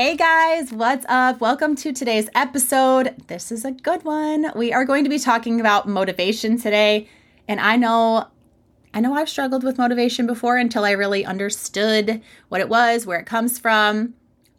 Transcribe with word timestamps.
Hey 0.00 0.14
guys, 0.14 0.70
what's 0.72 1.04
up? 1.08 1.40
Welcome 1.40 1.74
to 1.74 1.92
today's 1.92 2.30
episode. 2.32 3.16
This 3.26 3.50
is 3.50 3.64
a 3.64 3.72
good 3.72 4.04
one. 4.04 4.52
We 4.54 4.72
are 4.72 4.84
going 4.84 5.02
to 5.02 5.10
be 5.10 5.18
talking 5.18 5.58
about 5.58 5.88
motivation 5.88 6.56
today. 6.56 7.08
And 7.48 7.58
I 7.58 7.74
know 7.74 8.28
I 8.94 9.00
know 9.00 9.14
I've 9.14 9.28
struggled 9.28 9.64
with 9.64 9.76
motivation 9.76 10.28
before 10.28 10.56
until 10.56 10.84
I 10.84 10.92
really 10.92 11.24
understood 11.24 12.22
what 12.48 12.60
it 12.60 12.68
was, 12.68 13.06
where 13.06 13.18
it 13.18 13.26
comes 13.26 13.58
from, 13.58 14.14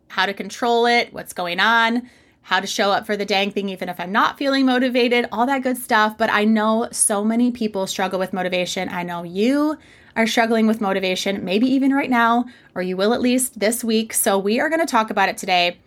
how 0.10 0.26
to 0.26 0.34
control 0.34 0.86
it, 0.86 1.14
what's 1.14 1.32
going 1.32 1.62
on, 1.62 2.10
how 2.42 2.60
to 2.60 2.68
show 2.68 2.92
up 2.92 3.06
for 3.06 3.16
the 3.16 3.26
dang 3.26 3.52
thing 3.52 3.70
even 3.70 3.88
if 3.88 3.98
I'm 3.98 4.12
not 4.12 4.38
feeling 4.38 4.66
motivated, 4.66 5.30
all 5.32 5.46
that 5.46 5.64
good 5.64 5.78
stuff. 5.78 6.18
But 6.18 6.30
I 6.30 6.44
know 6.44 6.90
so 6.92 7.24
many 7.24 7.50
people 7.50 7.88
struggle 7.88 8.20
with 8.20 8.34
motivation. 8.34 8.90
I 8.90 9.04
know 9.04 9.24
you 9.24 9.78
are 10.20 10.28
struggling 10.28 10.68
with 10.68 10.82
motivation, 10.82 11.46
maybe 11.46 11.66
even 11.68 11.94
right 11.94 12.10
now, 12.10 12.44
or 12.76 12.82
you 12.82 12.98
will 12.98 13.14
at 13.14 13.22
least 13.22 13.58
this 13.58 13.86
week. 13.86 14.14
So 14.14 14.38
we 14.38 14.60
are 14.60 14.68
going 14.68 14.82
to 14.82 14.86
talk 14.86 15.10
about 15.10 15.30
it 15.30 15.38
today. 15.38 15.78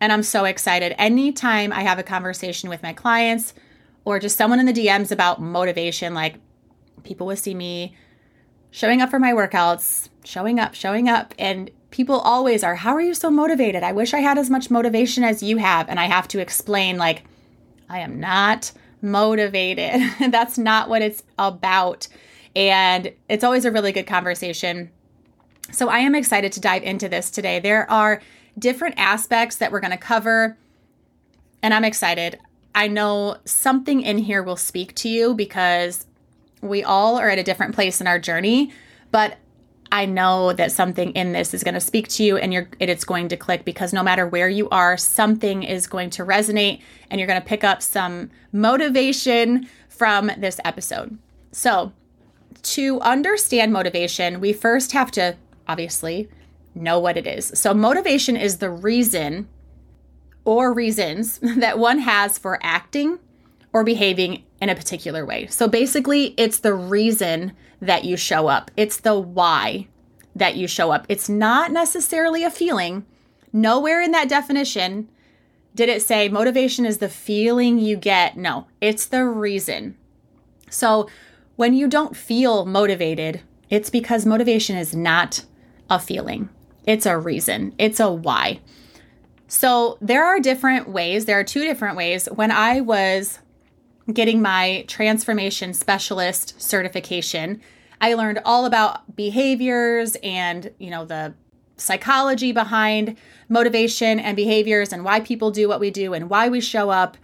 And 0.00 0.12
I'm 0.12 0.24
so 0.24 0.44
excited. 0.44 0.92
Anytime 0.98 1.72
I 1.72 1.82
have 1.82 2.00
a 2.00 2.02
conversation 2.02 2.68
with 2.68 2.82
my 2.82 2.92
clients 2.92 3.54
or 4.04 4.18
just 4.18 4.36
someone 4.36 4.58
in 4.58 4.66
the 4.66 4.72
DMs 4.72 5.12
about 5.12 5.40
motivation, 5.40 6.14
like 6.14 6.34
people 7.04 7.28
will 7.28 7.36
see 7.36 7.54
me 7.54 7.94
showing 8.72 9.00
up 9.00 9.08
for 9.08 9.20
my 9.20 9.30
workouts, 9.30 10.08
showing 10.24 10.58
up, 10.58 10.74
showing 10.74 11.08
up. 11.08 11.32
And 11.38 11.70
people 11.90 12.18
always 12.18 12.64
are, 12.64 12.74
How 12.74 12.92
are 12.92 13.00
you 13.00 13.14
so 13.14 13.30
motivated? 13.30 13.84
I 13.84 13.92
wish 13.92 14.12
I 14.12 14.18
had 14.18 14.36
as 14.36 14.50
much 14.50 14.68
motivation 14.68 15.22
as 15.22 15.44
you 15.44 15.58
have. 15.58 15.88
And 15.88 16.00
I 16.00 16.06
have 16.06 16.26
to 16.28 16.40
explain, 16.40 16.98
like, 16.98 17.22
I 17.88 18.00
am 18.00 18.18
not 18.18 18.72
motivated. 19.00 20.02
That's 20.32 20.58
not 20.58 20.88
what 20.88 21.02
it's 21.02 21.22
about. 21.38 22.08
And 22.56 23.12
it's 23.28 23.44
always 23.44 23.66
a 23.66 23.70
really 23.70 23.92
good 23.92 24.06
conversation. 24.06 24.90
So 25.70 25.90
I 25.90 25.98
am 25.98 26.14
excited 26.14 26.52
to 26.52 26.60
dive 26.60 26.82
into 26.82 27.08
this 27.08 27.30
today. 27.30 27.60
There 27.60 27.88
are 27.90 28.22
different 28.58 28.94
aspects 28.96 29.56
that 29.56 29.70
we're 29.70 29.80
going 29.80 29.90
to 29.90 29.98
cover, 29.98 30.56
and 31.62 31.74
I'm 31.74 31.84
excited. 31.84 32.38
I 32.74 32.88
know 32.88 33.36
something 33.44 34.00
in 34.00 34.18
here 34.18 34.42
will 34.42 34.56
speak 34.56 34.94
to 34.96 35.08
you 35.08 35.34
because 35.34 36.06
we 36.62 36.82
all 36.82 37.16
are 37.16 37.28
at 37.28 37.38
a 37.38 37.42
different 37.42 37.74
place 37.74 38.00
in 38.00 38.06
our 38.06 38.18
journey, 38.18 38.72
but 39.10 39.36
I 39.92 40.06
know 40.06 40.52
that 40.54 40.72
something 40.72 41.12
in 41.12 41.32
this 41.32 41.52
is 41.52 41.62
going 41.62 41.74
to 41.74 41.80
speak 41.80 42.08
to 42.08 42.24
you 42.24 42.36
and 42.38 42.52
you're 42.52 42.68
it's 42.80 43.04
going 43.04 43.28
to 43.28 43.36
click 43.36 43.64
because 43.64 43.92
no 43.92 44.02
matter 44.02 44.26
where 44.26 44.48
you 44.48 44.68
are, 44.70 44.96
something 44.96 45.62
is 45.62 45.86
going 45.86 46.10
to 46.10 46.24
resonate 46.24 46.80
and 47.10 47.20
you're 47.20 47.28
going 47.28 47.40
to 47.40 47.46
pick 47.46 47.64
up 47.64 47.82
some 47.82 48.30
motivation 48.52 49.68
from 49.88 50.30
this 50.38 50.58
episode. 50.64 51.18
So, 51.52 51.92
to 52.66 53.00
understand 53.00 53.72
motivation, 53.72 54.40
we 54.40 54.52
first 54.52 54.92
have 54.92 55.10
to 55.12 55.36
obviously 55.68 56.28
know 56.74 56.98
what 56.98 57.16
it 57.16 57.26
is. 57.26 57.52
So, 57.54 57.72
motivation 57.74 58.36
is 58.36 58.58
the 58.58 58.70
reason 58.70 59.48
or 60.44 60.72
reasons 60.72 61.38
that 61.42 61.78
one 61.78 62.00
has 62.00 62.38
for 62.38 62.58
acting 62.62 63.18
or 63.72 63.84
behaving 63.84 64.44
in 64.60 64.68
a 64.68 64.74
particular 64.74 65.24
way. 65.24 65.46
So, 65.46 65.68
basically, 65.68 66.34
it's 66.36 66.58
the 66.58 66.74
reason 66.74 67.52
that 67.80 68.04
you 68.04 68.16
show 68.16 68.48
up, 68.48 68.70
it's 68.76 68.98
the 68.98 69.18
why 69.18 69.88
that 70.34 70.56
you 70.56 70.66
show 70.66 70.90
up. 70.90 71.06
It's 71.08 71.28
not 71.28 71.72
necessarily 71.72 72.44
a 72.44 72.50
feeling. 72.50 73.06
Nowhere 73.52 74.02
in 74.02 74.10
that 74.12 74.28
definition 74.28 75.08
did 75.74 75.88
it 75.88 76.02
say 76.02 76.28
motivation 76.28 76.86
is 76.86 76.98
the 76.98 77.08
feeling 77.08 77.78
you 77.78 77.96
get. 77.96 78.36
No, 78.36 78.66
it's 78.80 79.06
the 79.06 79.24
reason. 79.24 79.96
So, 80.70 81.08
when 81.56 81.74
you 81.74 81.88
don't 81.88 82.16
feel 82.16 82.64
motivated, 82.66 83.40
it's 83.68 83.90
because 83.90 84.24
motivation 84.24 84.76
is 84.76 84.94
not 84.94 85.44
a 85.90 85.98
feeling, 85.98 86.48
it's 86.84 87.06
a 87.06 87.18
reason, 87.18 87.74
it's 87.78 87.98
a 87.98 88.12
why. 88.12 88.60
So 89.48 89.98
there 90.00 90.24
are 90.24 90.38
different 90.40 90.88
ways, 90.88 91.24
there 91.24 91.38
are 91.38 91.44
two 91.44 91.62
different 91.62 91.96
ways. 91.96 92.26
When 92.26 92.50
I 92.50 92.80
was 92.80 93.38
getting 94.12 94.40
my 94.40 94.84
transformation 94.86 95.74
specialist 95.74 96.60
certification, 96.60 97.60
I 98.00 98.14
learned 98.14 98.40
all 98.44 98.66
about 98.66 99.16
behaviors 99.16 100.16
and, 100.22 100.70
you 100.78 100.90
know, 100.90 101.04
the 101.04 101.34
psychology 101.76 102.52
behind 102.52 103.16
motivation 103.48 104.18
and 104.18 104.36
behaviors 104.36 104.92
and 104.92 105.04
why 105.04 105.20
people 105.20 105.50
do 105.50 105.68
what 105.68 105.80
we 105.80 105.90
do 105.90 106.14
and 106.14 106.28
why 106.30 106.48
we 106.48 106.60
show 106.60 106.90
up 106.90 107.16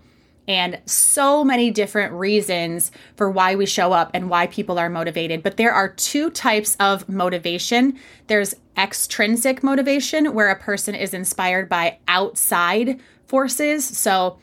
and 0.48 0.80
so 0.86 1.44
many 1.44 1.70
different 1.70 2.12
reasons 2.12 2.90
for 3.16 3.30
why 3.30 3.54
we 3.54 3.66
show 3.66 3.92
up 3.92 4.10
and 4.12 4.28
why 4.28 4.46
people 4.48 4.78
are 4.78 4.88
motivated. 4.88 5.42
But 5.42 5.56
there 5.56 5.72
are 5.72 5.88
two 5.88 6.30
types 6.30 6.76
of 6.80 7.08
motivation 7.08 7.98
there's 8.26 8.54
extrinsic 8.76 9.62
motivation, 9.62 10.32
where 10.32 10.50
a 10.50 10.58
person 10.58 10.94
is 10.94 11.12
inspired 11.12 11.68
by 11.68 11.98
outside 12.08 13.00
forces. 13.26 13.84
So, 13.84 14.38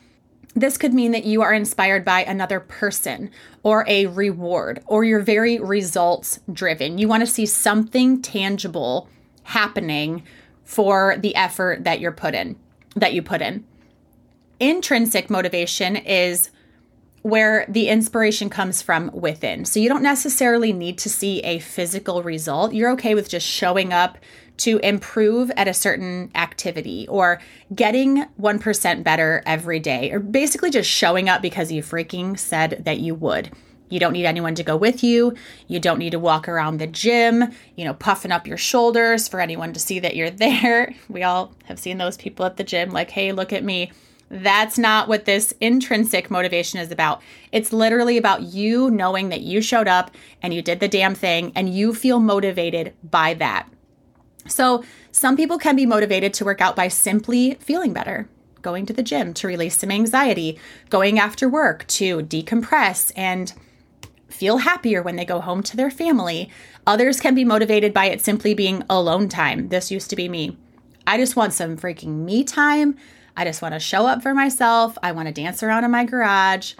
this 0.54 0.76
could 0.76 0.92
mean 0.92 1.12
that 1.12 1.24
you 1.24 1.42
are 1.42 1.52
inspired 1.52 2.04
by 2.04 2.24
another 2.24 2.58
person 2.58 3.30
or 3.62 3.84
a 3.86 4.06
reward, 4.06 4.82
or 4.86 5.04
you're 5.04 5.20
very 5.20 5.60
results 5.60 6.40
driven. 6.52 6.98
You 6.98 7.06
want 7.06 7.20
to 7.20 7.26
see 7.26 7.46
something 7.46 8.20
tangible 8.20 9.08
happening 9.44 10.24
for 10.64 11.16
the 11.18 11.36
effort 11.36 11.84
that 11.84 12.00
you're 12.00 12.10
put 12.10 12.34
in, 12.34 12.56
that 12.96 13.12
you 13.12 13.22
put 13.22 13.42
in 13.42 13.64
intrinsic 14.60 15.30
motivation 15.30 15.96
is 15.96 16.50
where 17.22 17.66
the 17.68 17.88
inspiration 17.88 18.48
comes 18.48 18.80
from 18.80 19.10
within. 19.12 19.64
So 19.64 19.78
you 19.78 19.88
don't 19.88 20.02
necessarily 20.02 20.72
need 20.72 20.98
to 20.98 21.10
see 21.10 21.40
a 21.40 21.58
physical 21.58 22.22
result. 22.22 22.72
You're 22.72 22.92
okay 22.92 23.14
with 23.14 23.28
just 23.28 23.46
showing 23.46 23.92
up 23.92 24.18
to 24.58 24.78
improve 24.78 25.50
at 25.56 25.68
a 25.68 25.74
certain 25.74 26.30
activity 26.34 27.06
or 27.08 27.40
getting 27.74 28.26
1% 28.40 29.02
better 29.02 29.42
every 29.46 29.80
day, 29.80 30.10
or 30.12 30.18
basically 30.18 30.70
just 30.70 30.88
showing 30.88 31.28
up 31.28 31.40
because 31.40 31.72
you 31.72 31.82
freaking 31.82 32.38
said 32.38 32.82
that 32.84 33.00
you 33.00 33.14
would. 33.14 33.50
You 33.88 33.98
don't 33.98 34.12
need 34.12 34.26
anyone 34.26 34.54
to 34.54 34.62
go 34.62 34.76
with 34.76 35.02
you. 35.02 35.34
You 35.66 35.80
don't 35.80 35.98
need 35.98 36.10
to 36.10 36.18
walk 36.18 36.48
around 36.48 36.76
the 36.76 36.86
gym, 36.86 37.44
you 37.74 37.84
know, 37.84 37.94
puffing 37.94 38.32
up 38.32 38.46
your 38.46 38.58
shoulders 38.58 39.28
for 39.28 39.40
anyone 39.40 39.72
to 39.72 39.80
see 39.80 39.98
that 39.98 40.14
you're 40.14 40.30
there. 40.30 40.94
We 41.08 41.22
all 41.22 41.52
have 41.64 41.78
seen 41.78 41.98
those 41.98 42.16
people 42.16 42.46
at 42.46 42.56
the 42.56 42.64
gym, 42.64 42.90
like, 42.90 43.10
hey, 43.10 43.32
look 43.32 43.52
at 43.52 43.64
me. 43.64 43.92
That's 44.30 44.78
not 44.78 45.08
what 45.08 45.24
this 45.24 45.52
intrinsic 45.60 46.30
motivation 46.30 46.78
is 46.78 46.92
about. 46.92 47.20
It's 47.50 47.72
literally 47.72 48.16
about 48.16 48.42
you 48.42 48.88
knowing 48.88 49.28
that 49.30 49.40
you 49.40 49.60
showed 49.60 49.88
up 49.88 50.12
and 50.40 50.54
you 50.54 50.62
did 50.62 50.78
the 50.78 50.88
damn 50.88 51.16
thing 51.16 51.50
and 51.56 51.74
you 51.74 51.92
feel 51.92 52.20
motivated 52.20 52.94
by 53.02 53.34
that. 53.34 53.68
So, 54.46 54.84
some 55.10 55.36
people 55.36 55.58
can 55.58 55.74
be 55.76 55.84
motivated 55.84 56.32
to 56.34 56.44
work 56.44 56.60
out 56.60 56.76
by 56.76 56.88
simply 56.88 57.56
feeling 57.56 57.92
better, 57.92 58.28
going 58.62 58.86
to 58.86 58.92
the 58.92 59.02
gym 59.02 59.34
to 59.34 59.48
release 59.48 59.76
some 59.76 59.90
anxiety, 59.90 60.58
going 60.88 61.18
after 61.18 61.48
work 61.48 61.86
to 61.88 62.20
decompress 62.20 63.12
and 63.16 63.52
feel 64.28 64.58
happier 64.58 65.02
when 65.02 65.16
they 65.16 65.24
go 65.24 65.40
home 65.40 65.62
to 65.64 65.76
their 65.76 65.90
family. 65.90 66.48
Others 66.86 67.20
can 67.20 67.34
be 67.34 67.44
motivated 67.44 67.92
by 67.92 68.06
it 68.06 68.20
simply 68.20 68.54
being 68.54 68.84
alone 68.88 69.28
time. 69.28 69.68
This 69.68 69.90
used 69.90 70.08
to 70.10 70.16
be 70.16 70.28
me. 70.28 70.56
I 71.06 71.18
just 71.18 71.36
want 71.36 71.52
some 71.52 71.76
freaking 71.76 72.24
me 72.24 72.44
time. 72.44 72.96
I 73.36 73.44
just 73.44 73.62
want 73.62 73.74
to 73.74 73.80
show 73.80 74.06
up 74.06 74.22
for 74.22 74.34
myself. 74.34 74.96
I 75.02 75.12
want 75.12 75.28
to 75.28 75.32
dance 75.32 75.62
around 75.62 75.84
in 75.84 75.90
my 75.90 76.04
garage. 76.04 76.74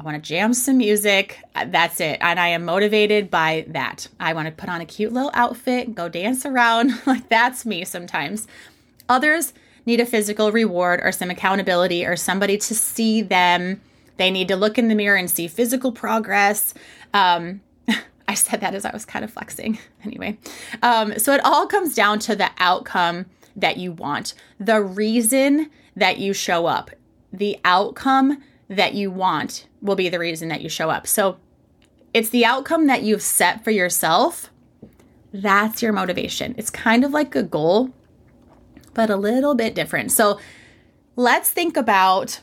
I 0.00 0.02
want 0.02 0.16
to 0.16 0.26
jam 0.26 0.54
some 0.54 0.78
music. 0.78 1.42
Uh, 1.54 1.66
that's 1.68 2.00
it. 2.00 2.18
And 2.22 2.40
I 2.40 2.48
am 2.48 2.64
motivated 2.64 3.30
by 3.30 3.66
that. 3.68 4.08
I 4.18 4.32
want 4.32 4.46
to 4.46 4.52
put 4.52 4.70
on 4.70 4.80
a 4.80 4.86
cute 4.86 5.12
little 5.12 5.30
outfit, 5.34 5.94
go 5.94 6.08
dance 6.08 6.46
around. 6.46 6.92
like 7.06 7.28
that's 7.28 7.66
me 7.66 7.84
sometimes. 7.84 8.46
Others 9.10 9.52
need 9.84 10.00
a 10.00 10.06
physical 10.06 10.52
reward 10.52 11.00
or 11.02 11.12
some 11.12 11.30
accountability 11.30 12.06
or 12.06 12.16
somebody 12.16 12.56
to 12.56 12.74
see 12.74 13.20
them. 13.20 13.80
They 14.16 14.30
need 14.30 14.48
to 14.48 14.56
look 14.56 14.78
in 14.78 14.88
the 14.88 14.94
mirror 14.94 15.16
and 15.16 15.30
see 15.30 15.48
physical 15.48 15.92
progress. 15.92 16.72
Um, 17.12 17.60
I 18.28 18.34
said 18.34 18.62
that 18.62 18.74
as 18.74 18.86
I 18.86 18.92
was 18.92 19.04
kind 19.04 19.24
of 19.24 19.32
flexing. 19.32 19.78
Anyway, 20.02 20.38
um, 20.82 21.18
so 21.18 21.34
it 21.34 21.44
all 21.44 21.66
comes 21.66 21.94
down 21.94 22.18
to 22.20 22.34
the 22.34 22.48
outcome 22.56 23.26
that 23.54 23.76
you 23.76 23.92
want, 23.92 24.32
the 24.58 24.80
reason 24.80 25.70
that 26.00 26.18
you 26.18 26.32
show 26.32 26.66
up. 26.66 26.90
The 27.32 27.58
outcome 27.64 28.42
that 28.68 28.94
you 28.94 29.10
want 29.10 29.66
will 29.82 29.96
be 29.96 30.08
the 30.08 30.18
reason 30.18 30.48
that 30.48 30.62
you 30.62 30.68
show 30.68 30.90
up. 30.90 31.06
So 31.06 31.38
it's 32.12 32.30
the 32.30 32.44
outcome 32.44 32.86
that 32.86 33.02
you've 33.02 33.22
set 33.22 33.62
for 33.62 33.70
yourself. 33.70 34.50
That's 35.32 35.82
your 35.82 35.92
motivation. 35.92 36.54
It's 36.58 36.70
kind 36.70 37.04
of 37.04 37.12
like 37.12 37.36
a 37.36 37.42
goal, 37.42 37.90
but 38.94 39.10
a 39.10 39.16
little 39.16 39.54
bit 39.54 39.74
different. 39.74 40.10
So 40.10 40.40
let's 41.16 41.50
think 41.50 41.76
about 41.76 42.40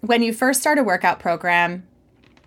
when 0.00 0.22
you 0.22 0.32
first 0.32 0.60
start 0.60 0.78
a 0.78 0.84
workout 0.84 1.18
program, 1.18 1.84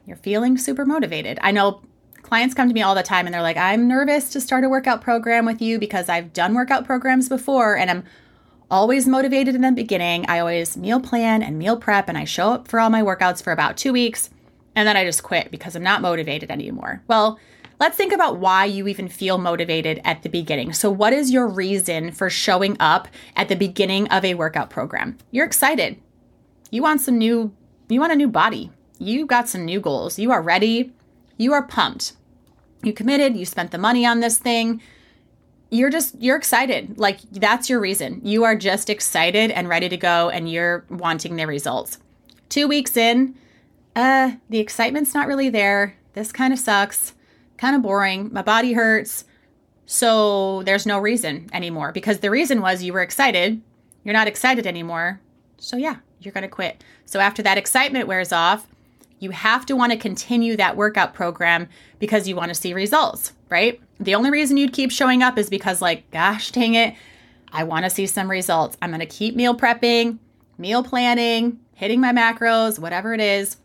you're 0.06 0.18
feeling 0.18 0.58
super 0.58 0.86
motivated. 0.86 1.40
I 1.42 1.52
know 1.52 1.82
clients 2.22 2.54
come 2.54 2.68
to 2.68 2.74
me 2.74 2.82
all 2.82 2.96
the 2.96 3.04
time 3.04 3.26
and 3.26 3.34
they're 3.34 3.42
like, 3.42 3.58
I'm 3.58 3.88
nervous 3.88 4.30
to 4.32 4.42
start 4.42 4.64
a 4.64 4.70
workout 4.70 5.02
program 5.02 5.46
with 5.46 5.62
you 5.62 5.80
because 5.80 6.10
I've 6.10 6.34
done 6.34 6.54
workout 6.54 6.86
programs 6.86 7.28
before 7.28 7.76
and 7.76 7.90
I'm 7.90 8.04
always 8.70 9.08
motivated 9.08 9.56
in 9.56 9.62
the 9.62 9.72
beginning. 9.72 10.26
I 10.28 10.40
always 10.40 10.78
meal 10.78 11.00
plan 11.00 11.44
and 11.44 11.58
meal 11.58 11.78
prep 11.78 12.10
and 12.10 12.18
I 12.18 12.26
show 12.26 12.52
up 12.52 12.68
for 12.68 12.80
all 12.80 12.90
my 12.90 13.02
workouts 13.02 13.44
for 13.44 13.52
about 13.52 13.78
two 13.78 13.94
weeks 13.94 14.30
and 14.76 14.88
then 14.88 14.98
I 14.98 15.06
just 15.06 15.24
quit 15.24 15.52
because 15.52 15.76
I'm 15.76 15.84
not 15.84 16.02
motivated 16.02 16.52
anymore. 16.52 17.02
Well, 17.08 17.40
let's 17.80 17.96
think 17.96 18.14
about 18.14 18.38
why 18.38 18.66
you 18.66 18.88
even 18.88 19.08
feel 19.08 19.38
motivated 19.38 20.02
at 20.04 20.22
the 20.22 20.30
beginning. 20.30 20.74
So, 20.74 20.92
what 20.92 21.14
is 21.14 21.32
your 21.32 21.48
reason 21.48 22.12
for 22.12 22.30
showing 22.30 22.76
up 22.80 23.08
at 23.36 23.48
the 23.48 23.56
beginning 23.56 24.08
of 24.10 24.26
a 24.26 24.36
workout 24.36 24.70
program? 24.70 25.18
You're 25.32 25.46
excited. 25.46 25.98
You 26.72 26.82
want 26.82 27.02
some 27.02 27.18
new, 27.18 27.54
you 27.88 28.00
want 28.00 28.12
a 28.12 28.18
new 28.18 28.28
body. 28.28 28.72
You 29.00 29.26
got 29.26 29.48
some 29.48 29.66
new 29.66 29.80
goals. 29.80 30.20
You 30.20 30.32
are 30.32 30.42
ready. 30.42 30.92
You 31.38 31.54
are 31.54 31.64
pumped. 31.64 32.14
You 32.84 32.94
committed. 32.94 33.38
You 33.38 33.46
spent 33.46 33.72
the 33.72 33.78
money 33.78 34.06
on 34.06 34.20
this 34.20 34.38
thing. 34.38 34.82
You're 35.70 35.90
just, 35.90 36.22
you're 36.22 36.38
excited. 36.38 36.98
Like, 36.98 37.20
that's 37.32 37.70
your 37.70 37.80
reason. 37.80 38.22
You 38.24 38.44
are 38.44 38.56
just 38.56 38.90
excited 38.90 39.52
and 39.52 39.68
ready 39.68 39.90
to 39.90 39.98
go, 39.98 40.30
and 40.30 40.50
you're 40.50 40.86
wanting 40.90 41.36
the 41.36 41.48
results. 41.48 41.98
Two 42.50 42.68
weeks 42.68 42.96
in, 42.96 43.36
uh, 43.96 44.34
the 44.50 44.60
excitement's 44.60 45.14
not 45.14 45.28
really 45.28 45.50
there. 45.50 45.98
This 46.14 46.32
kind 46.32 46.54
of 46.54 46.60
sucks 46.60 47.14
kind 47.58 47.76
of 47.76 47.82
boring. 47.82 48.32
My 48.32 48.42
body 48.42 48.74
hurts. 48.74 49.26
So 49.86 50.64
there's 50.64 50.86
no 50.86 51.00
reason 51.00 51.50
anymore 51.54 51.92
because 51.92 52.20
the 52.20 52.32
reason 52.32 52.62
was 52.62 52.84
you 52.84 52.94
were 52.94 53.02
excited. 53.02 53.62
You're 54.04 54.14
not 54.14 54.28
excited 54.28 54.66
anymore. 54.66 55.20
So 55.58 55.78
yeah, 55.78 55.98
you're 56.20 56.34
going 56.34 56.44
to 56.44 56.48
quit. 56.48 56.84
So 57.06 57.20
after 57.20 57.44
that 57.44 57.58
excitement 57.58 58.08
wears 58.08 58.32
off, 58.32 58.68
you 59.20 59.32
have 59.32 59.66
to 59.68 59.76
want 59.76 59.92
to 59.92 59.98
continue 59.98 60.58
that 60.58 60.76
workout 60.76 61.14
program 61.14 61.70
because 62.00 62.28
you 62.28 62.36
want 62.36 62.50
to 62.50 62.56
see 62.56 62.74
results, 62.74 63.34
right? 63.50 63.82
The 64.00 64.16
only 64.16 64.32
reason 64.32 64.58
you'd 64.58 64.74
keep 64.74 64.92
showing 64.92 65.24
up 65.24 65.38
is 65.38 65.50
because, 65.50 65.82
like, 65.82 66.10
gosh 66.12 66.52
dang 66.52 66.76
it, 66.76 66.96
I 67.52 67.64
want 67.64 67.86
to 67.86 67.90
see 67.90 68.08
some 68.08 68.30
results. 68.30 68.78
I'm 68.82 68.90
going 68.90 69.00
to 69.00 69.06
keep 69.06 69.36
meal 69.36 69.56
prepping, 69.56 70.20
meal 70.58 70.84
planning, 70.84 71.60
hitting 71.74 72.02
my 72.02 72.12
macros, 72.12 72.80
whatever 72.80 73.14
it 73.14 73.22
is, 73.22 73.58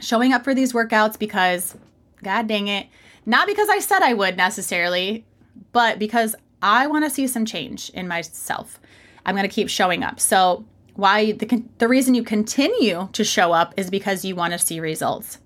showing 0.00 0.32
up 0.32 0.44
for 0.44 0.54
these 0.54 0.72
workouts 0.72 1.18
because, 1.18 1.76
god 2.22 2.48
dang 2.48 2.68
it, 2.68 2.88
not 3.26 3.46
because 3.46 3.68
I 3.68 3.78
said 3.78 4.02
I 4.02 4.14
would 4.14 4.36
necessarily, 4.36 5.24
but 5.72 5.98
because 5.98 6.34
I 6.62 6.86
want 6.86 7.04
to 7.04 7.10
see 7.10 7.26
some 7.26 7.44
change 7.44 7.90
in 7.90 8.08
myself. 8.08 8.80
I'm 9.26 9.34
going 9.34 9.48
to 9.48 9.54
keep 9.54 9.68
showing 9.68 10.02
up. 10.02 10.20
So, 10.20 10.64
why 10.94 11.32
the 11.32 11.64
the 11.78 11.88
reason 11.88 12.14
you 12.14 12.22
continue 12.22 13.08
to 13.12 13.24
show 13.24 13.52
up 13.52 13.74
is 13.76 13.90
because 13.90 14.24
you 14.24 14.36
want 14.36 14.52
to 14.52 14.58
see 14.58 14.80
results. 14.80 15.38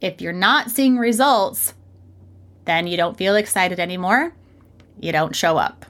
If 0.00 0.20
you're 0.20 0.32
not 0.32 0.70
seeing 0.70 0.98
results, 0.98 1.74
then 2.64 2.86
you 2.86 2.96
don't 2.96 3.16
feel 3.16 3.36
excited 3.36 3.80
anymore. 3.80 4.34
You 5.00 5.12
don't 5.12 5.34
show 5.34 5.56
up. 5.56 5.86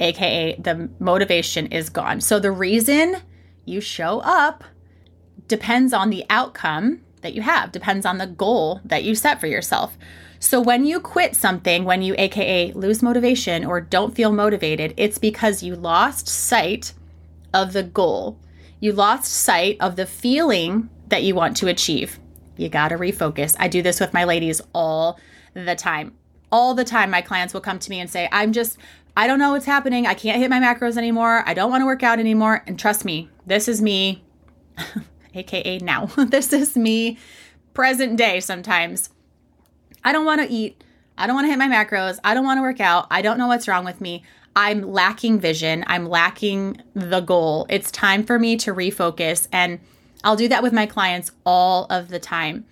AKA 0.00 0.56
the 0.60 0.88
motivation 0.98 1.66
is 1.66 1.90
gone. 1.90 2.20
So 2.20 2.38
the 2.38 2.52
reason 2.52 3.16
you 3.64 3.80
show 3.80 4.20
up 4.20 4.64
depends 5.48 5.92
on 5.92 6.10
the 6.10 6.24
outcome 6.30 7.00
that 7.22 7.34
you 7.34 7.42
have, 7.42 7.72
depends 7.72 8.06
on 8.06 8.18
the 8.18 8.26
goal 8.26 8.80
that 8.84 9.04
you 9.04 9.14
set 9.14 9.40
for 9.40 9.46
yourself. 9.46 9.98
So 10.40 10.60
when 10.60 10.86
you 10.86 11.00
quit 11.00 11.34
something, 11.34 11.84
when 11.84 12.02
you 12.02 12.14
AKA 12.16 12.72
lose 12.72 13.02
motivation 13.02 13.64
or 13.64 13.80
don't 13.80 14.14
feel 14.14 14.30
motivated, 14.30 14.94
it's 14.96 15.18
because 15.18 15.64
you 15.64 15.74
lost 15.74 16.28
sight 16.28 16.92
of 17.52 17.72
the 17.72 17.82
goal. 17.82 18.38
You 18.78 18.92
lost 18.92 19.32
sight 19.32 19.76
of 19.80 19.96
the 19.96 20.06
feeling 20.06 20.90
that 21.08 21.24
you 21.24 21.34
want 21.34 21.56
to 21.56 21.66
achieve. 21.66 22.20
You 22.56 22.68
got 22.68 22.88
to 22.88 22.96
refocus. 22.96 23.56
I 23.58 23.66
do 23.66 23.82
this 23.82 23.98
with 23.98 24.14
my 24.14 24.24
ladies 24.24 24.60
all 24.72 25.18
the 25.54 25.74
time. 25.74 26.14
All 26.50 26.74
the 26.74 26.84
time, 26.84 27.10
my 27.10 27.20
clients 27.20 27.52
will 27.52 27.60
come 27.60 27.78
to 27.78 27.90
me 27.90 28.00
and 28.00 28.08
say, 28.08 28.28
I'm 28.32 28.52
just, 28.52 28.78
I 29.16 29.26
don't 29.26 29.38
know 29.38 29.50
what's 29.52 29.66
happening. 29.66 30.06
I 30.06 30.14
can't 30.14 30.38
hit 30.38 30.48
my 30.48 30.60
macros 30.60 30.96
anymore. 30.96 31.42
I 31.46 31.54
don't 31.54 31.70
want 31.70 31.82
to 31.82 31.86
work 31.86 32.02
out 32.02 32.18
anymore. 32.18 32.62
And 32.66 32.78
trust 32.78 33.04
me, 33.04 33.28
this 33.46 33.68
is 33.68 33.82
me, 33.82 34.22
AKA 35.34 35.78
now. 35.78 36.06
this 36.16 36.52
is 36.52 36.76
me 36.76 37.18
present 37.74 38.16
day 38.16 38.40
sometimes. 38.40 39.10
I 40.02 40.12
don't 40.12 40.24
want 40.24 40.40
to 40.40 40.52
eat. 40.52 40.82
I 41.16 41.26
don't 41.26 41.36
want 41.36 41.44
to 41.46 41.50
hit 41.50 41.58
my 41.58 41.68
macros. 41.68 42.18
I 42.24 42.34
don't 42.34 42.44
want 42.44 42.58
to 42.58 42.62
work 42.62 42.80
out. 42.80 43.06
I 43.10 43.22
don't 43.22 43.38
know 43.38 43.46
what's 43.46 43.68
wrong 43.68 43.84
with 43.84 44.00
me. 44.00 44.24
I'm 44.56 44.82
lacking 44.82 45.38
vision. 45.38 45.84
I'm 45.86 46.06
lacking 46.06 46.82
the 46.94 47.20
goal. 47.20 47.66
It's 47.68 47.92
time 47.92 48.24
for 48.24 48.38
me 48.38 48.56
to 48.56 48.74
refocus. 48.74 49.46
And 49.52 49.78
I'll 50.24 50.34
do 50.34 50.48
that 50.48 50.62
with 50.62 50.72
my 50.72 50.86
clients 50.86 51.30
all 51.46 51.86
of 51.90 52.08
the 52.08 52.18
time. 52.18 52.66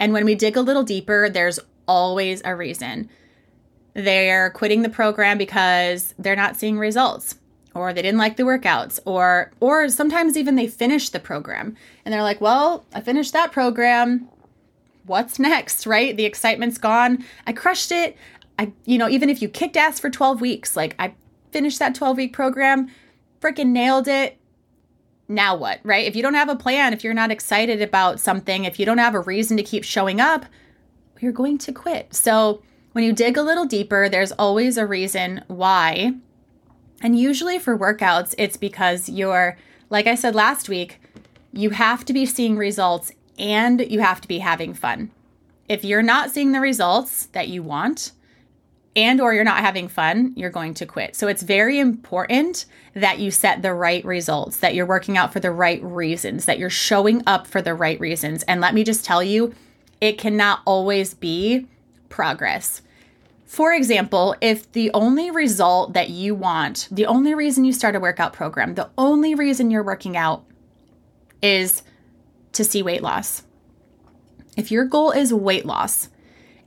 And 0.00 0.12
when 0.12 0.24
we 0.24 0.34
dig 0.34 0.56
a 0.56 0.62
little 0.62 0.82
deeper, 0.82 1.28
there's 1.28 1.60
always 1.86 2.42
a 2.44 2.54
reason. 2.54 3.08
They're 3.94 4.50
quitting 4.50 4.82
the 4.82 4.88
program 4.88 5.38
because 5.38 6.14
they're 6.18 6.36
not 6.36 6.56
seeing 6.56 6.78
results 6.78 7.36
or 7.74 7.92
they 7.92 8.02
didn't 8.02 8.18
like 8.18 8.36
the 8.36 8.42
workouts 8.44 8.98
or 9.04 9.52
or 9.60 9.88
sometimes 9.88 10.36
even 10.36 10.54
they 10.54 10.66
finish 10.66 11.10
the 11.10 11.20
program 11.20 11.76
and 12.04 12.12
they're 12.12 12.22
like, 12.22 12.40
"Well, 12.40 12.84
I 12.94 13.00
finished 13.00 13.32
that 13.32 13.52
program 13.52 14.28
what's 15.10 15.40
next, 15.40 15.86
right? 15.86 16.16
The 16.16 16.24
excitement's 16.24 16.78
gone. 16.78 17.24
I 17.46 17.52
crushed 17.52 17.90
it. 17.90 18.16
I, 18.58 18.72
you 18.84 18.96
know, 18.96 19.08
even 19.08 19.28
if 19.28 19.42
you 19.42 19.48
kicked 19.48 19.76
ass 19.76 19.98
for 19.98 20.08
12 20.08 20.40
weeks, 20.40 20.76
like 20.76 20.94
I 20.98 21.14
finished 21.50 21.80
that 21.80 21.94
12 21.96 22.16
week 22.16 22.32
program, 22.32 22.88
freaking 23.40 23.68
nailed 23.68 24.06
it. 24.06 24.38
Now 25.28 25.56
what, 25.56 25.80
right? 25.82 26.06
If 26.06 26.14
you 26.14 26.22
don't 26.22 26.34
have 26.34 26.48
a 26.48 26.56
plan, 26.56 26.92
if 26.92 27.02
you're 27.02 27.14
not 27.14 27.30
excited 27.30 27.82
about 27.82 28.20
something, 28.20 28.64
if 28.64 28.78
you 28.78 28.86
don't 28.86 28.98
have 28.98 29.14
a 29.14 29.20
reason 29.20 29.56
to 29.56 29.62
keep 29.62 29.84
showing 29.84 30.20
up, 30.20 30.44
you're 31.22 31.32
going 31.32 31.58
to 31.58 31.72
quit. 31.72 32.14
So 32.14 32.62
when 32.92 33.04
you 33.04 33.12
dig 33.12 33.36
a 33.36 33.42
little 33.42 33.66
deeper, 33.66 34.08
there's 34.08 34.32
always 34.32 34.76
a 34.76 34.86
reason 34.86 35.44
why. 35.46 36.14
And 37.02 37.18
usually 37.18 37.58
for 37.58 37.78
workouts, 37.78 38.34
it's 38.36 38.56
because 38.56 39.08
you're, 39.08 39.56
like 39.88 40.06
I 40.06 40.14
said 40.14 40.34
last 40.34 40.68
week, 40.68 41.00
you 41.52 41.70
have 41.70 42.04
to 42.06 42.12
be 42.12 42.26
seeing 42.26 42.56
results 42.56 43.12
and 43.38 43.80
you 43.90 44.00
have 44.00 44.20
to 44.20 44.28
be 44.28 44.38
having 44.38 44.74
fun. 44.74 45.10
If 45.68 45.84
you're 45.84 46.02
not 46.02 46.30
seeing 46.30 46.52
the 46.52 46.60
results 46.60 47.26
that 47.26 47.48
you 47.48 47.62
want 47.62 48.12
and 48.96 49.20
or 49.20 49.32
you're 49.32 49.44
not 49.44 49.60
having 49.60 49.88
fun, 49.88 50.32
you're 50.36 50.50
going 50.50 50.74
to 50.74 50.86
quit. 50.86 51.14
So 51.14 51.28
it's 51.28 51.42
very 51.42 51.78
important 51.78 52.66
that 52.94 53.20
you 53.20 53.30
set 53.30 53.62
the 53.62 53.72
right 53.72 54.04
results, 54.04 54.58
that 54.58 54.74
you're 54.74 54.84
working 54.84 55.16
out 55.16 55.32
for 55.32 55.40
the 55.40 55.52
right 55.52 55.82
reasons, 55.82 56.44
that 56.46 56.58
you're 56.58 56.70
showing 56.70 57.22
up 57.26 57.46
for 57.46 57.62
the 57.62 57.74
right 57.74 58.00
reasons. 58.00 58.42
And 58.42 58.60
let 58.60 58.74
me 58.74 58.82
just 58.82 59.04
tell 59.04 59.22
you, 59.22 59.54
it 60.00 60.18
cannot 60.18 60.60
always 60.64 61.14
be 61.14 61.66
progress. 62.08 62.82
For 63.44 63.72
example, 63.72 64.36
if 64.40 64.70
the 64.72 64.90
only 64.94 65.30
result 65.30 65.92
that 65.94 66.10
you 66.10 66.34
want, 66.34 66.88
the 66.90 67.06
only 67.06 67.34
reason 67.34 67.64
you 67.64 67.72
start 67.72 67.96
a 67.96 68.00
workout 68.00 68.32
program, 68.32 68.74
the 68.74 68.90
only 68.96 69.34
reason 69.34 69.70
you're 69.70 69.82
working 69.82 70.16
out 70.16 70.44
is 71.42 71.82
to 72.52 72.64
see 72.64 72.82
weight 72.82 73.02
loss. 73.02 73.42
If 74.56 74.70
your 74.70 74.84
goal 74.84 75.10
is 75.10 75.34
weight 75.34 75.66
loss 75.66 76.10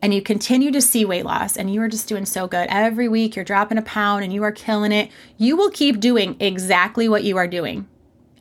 and 0.02 0.14
you 0.14 0.22
continue 0.22 0.72
to 0.72 0.82
see 0.82 1.06
weight 1.06 1.26
loss 1.26 1.56
and 1.56 1.74
you 1.74 1.82
are 1.82 1.88
just 1.88 2.10
doing 2.10 2.26
so 2.26 2.48
good 2.48 2.68
every 2.70 3.08
week, 3.08 3.36
you're 3.36 3.46
dropping 3.46 3.78
a 3.78 3.84
pound 3.84 4.24
and 4.24 4.34
you 4.34 4.44
are 4.44 4.52
killing 4.52 4.92
it, 4.92 5.10
you 5.38 5.56
will 5.56 5.70
keep 5.70 6.00
doing 6.00 6.36
exactly 6.40 7.08
what 7.08 7.24
you 7.24 7.38
are 7.38 7.48
doing 7.48 7.88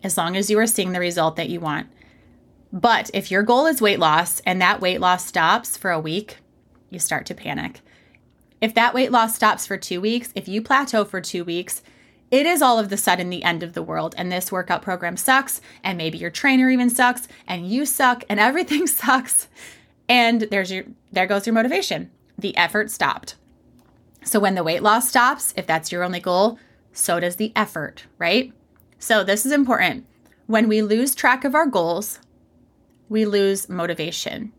as 0.03 0.17
long 0.17 0.37
as 0.37 0.51
you 0.51 0.59
are 0.59 0.67
seeing 0.67 0.93
the 0.93 1.01
result 1.01 1.37
that 1.37 1.49
you 1.49 1.61
want. 1.61 1.87
But 2.73 3.11
if 3.13 3.31
your 3.31 3.43
goal 3.43 3.67
is 3.67 3.83
weight 3.83 3.99
loss 3.99 4.41
and 4.41 4.61
that 4.61 4.81
weight 4.81 5.01
loss 5.01 5.27
stops 5.27 5.77
for 5.77 5.91
a 5.91 6.01
week, 6.01 6.39
you 6.89 6.99
start 6.99 7.27
to 7.27 7.35
panic. 7.35 7.81
If 8.63 8.75
that 8.75 8.95
weight 8.95 9.13
loss 9.13 9.35
stops 9.35 9.67
for 9.67 9.77
two 9.77 10.01
weeks, 10.01 10.33
if 10.35 10.49
you 10.49 10.63
plateau 10.63 11.05
for 11.05 11.21
two 11.21 11.45
weeks, 11.45 11.83
it 12.31 12.47
is 12.47 12.63
all 12.63 12.79
of 12.79 12.89
the 12.89 12.97
sudden 12.97 13.29
the 13.29 13.43
end 13.43 13.63
of 13.63 13.75
the 13.75 13.83
world. 13.83 14.15
And 14.17 14.33
this 14.33 14.51
workout 14.51 14.81
program 14.81 15.19
sucks 15.19 15.61
and 15.85 15.99
maybe 15.99 16.17
your 16.17 16.31
trainer 16.31 16.71
even 16.71 16.89
sucks 16.89 17.29
and 17.47 17.69
you 17.69 17.85
suck 17.85 18.25
and 18.29 18.41
everything 18.41 18.87
sucks. 18.87 19.49
And 20.09 20.43
there's 20.51 20.73
your 20.73 20.85
there 21.13 21.27
goes 21.27 21.47
your 21.47 21.55
motivation. 21.55 22.11
The 22.39 22.57
effort 22.57 22.91
stopped. 22.91 23.37
So 24.25 24.41
when 24.41 24.55
the 24.55 24.65
weight 24.65 24.83
loss 24.83 25.09
stops 25.09 25.53
if 25.57 25.67
that's 25.67 25.93
your 25.93 26.05
only 26.05 26.21
goal 26.21 26.59
so 26.95 27.21
does 27.21 27.37
the 27.37 27.53
effort 27.55 28.07
right? 28.17 28.51
So 28.99 29.23
this 29.25 29.45
is 29.45 29.53
important. 29.53 30.07
When 30.47 30.69
we 30.69 30.81
lose 30.81 31.15
track 31.15 31.45
of 31.45 31.55
our 31.55 31.67
goals 31.67 32.19
we 33.13 33.25
lose 33.25 33.69
motivation 33.69 34.53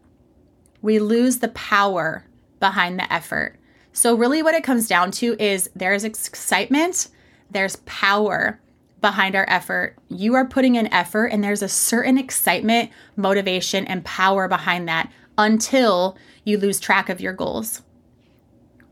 we 0.81 0.99
lose 0.99 1.39
the 1.39 1.49
power 1.49 2.25
behind 2.59 2.99
the 2.99 3.11
effort 3.11 3.57
so 3.91 4.15
really 4.15 4.41
what 4.41 4.55
it 4.55 4.63
comes 4.63 4.87
down 4.87 5.11
to 5.11 5.35
is 5.43 5.69
there's 5.75 6.03
excitement 6.03 7.09
there's 7.51 7.75
power 7.85 8.59
behind 9.03 9.35
our 9.35 9.45
effort. 9.49 9.97
You 10.07 10.33
are 10.33 10.45
putting 10.45 10.75
in 10.75 10.91
effort, 10.91 11.27
and 11.27 11.43
there's 11.43 11.61
a 11.61 11.67
certain 11.67 12.17
excitement, 12.17 12.89
motivation, 13.17 13.85
and 13.85 14.03
power 14.03 14.47
behind 14.47 14.87
that 14.87 15.11
until 15.37 16.17
you 16.45 16.57
lose 16.57 16.79
track 16.79 17.09
of 17.09 17.19
your 17.19 17.33
goals 17.33 17.81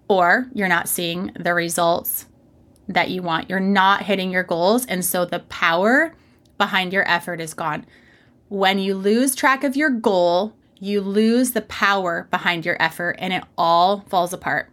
or 0.07 0.47
you're 0.53 0.67
not 0.67 0.89
seeing 0.89 1.31
the 1.39 1.53
results 1.53 2.25
that 2.89 3.09
you 3.09 3.21
want. 3.21 3.49
You're 3.49 3.61
not 3.61 4.03
hitting 4.03 4.31
your 4.31 4.43
goals. 4.43 4.85
And 4.85 5.05
so 5.05 5.23
the 5.23 5.39
power 5.39 6.13
behind 6.57 6.91
your 6.91 7.07
effort 7.09 7.39
is 7.39 7.53
gone. 7.53 7.85
When 8.51 8.79
you 8.79 8.95
lose 8.95 9.33
track 9.33 9.63
of 9.63 9.77
your 9.77 9.89
goal, 9.89 10.53
you 10.77 10.99
lose 10.99 11.51
the 11.51 11.61
power 11.61 12.27
behind 12.31 12.65
your 12.65 12.75
effort 12.81 13.15
and 13.17 13.31
it 13.31 13.45
all 13.57 14.01
falls 14.09 14.33
apart. 14.33 14.69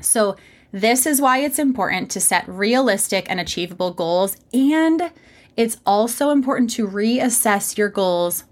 So, 0.00 0.36
this 0.72 1.04
is 1.04 1.20
why 1.20 1.40
it's 1.40 1.58
important 1.58 2.10
to 2.12 2.20
set 2.20 2.48
realistic 2.48 3.26
and 3.28 3.38
achievable 3.38 3.90
goals. 3.90 4.38
And 4.54 5.12
it's 5.54 5.76
also 5.84 6.30
important 6.30 6.70
to 6.70 6.88
reassess 6.88 7.76
your 7.76 7.90
goals, 7.90 8.44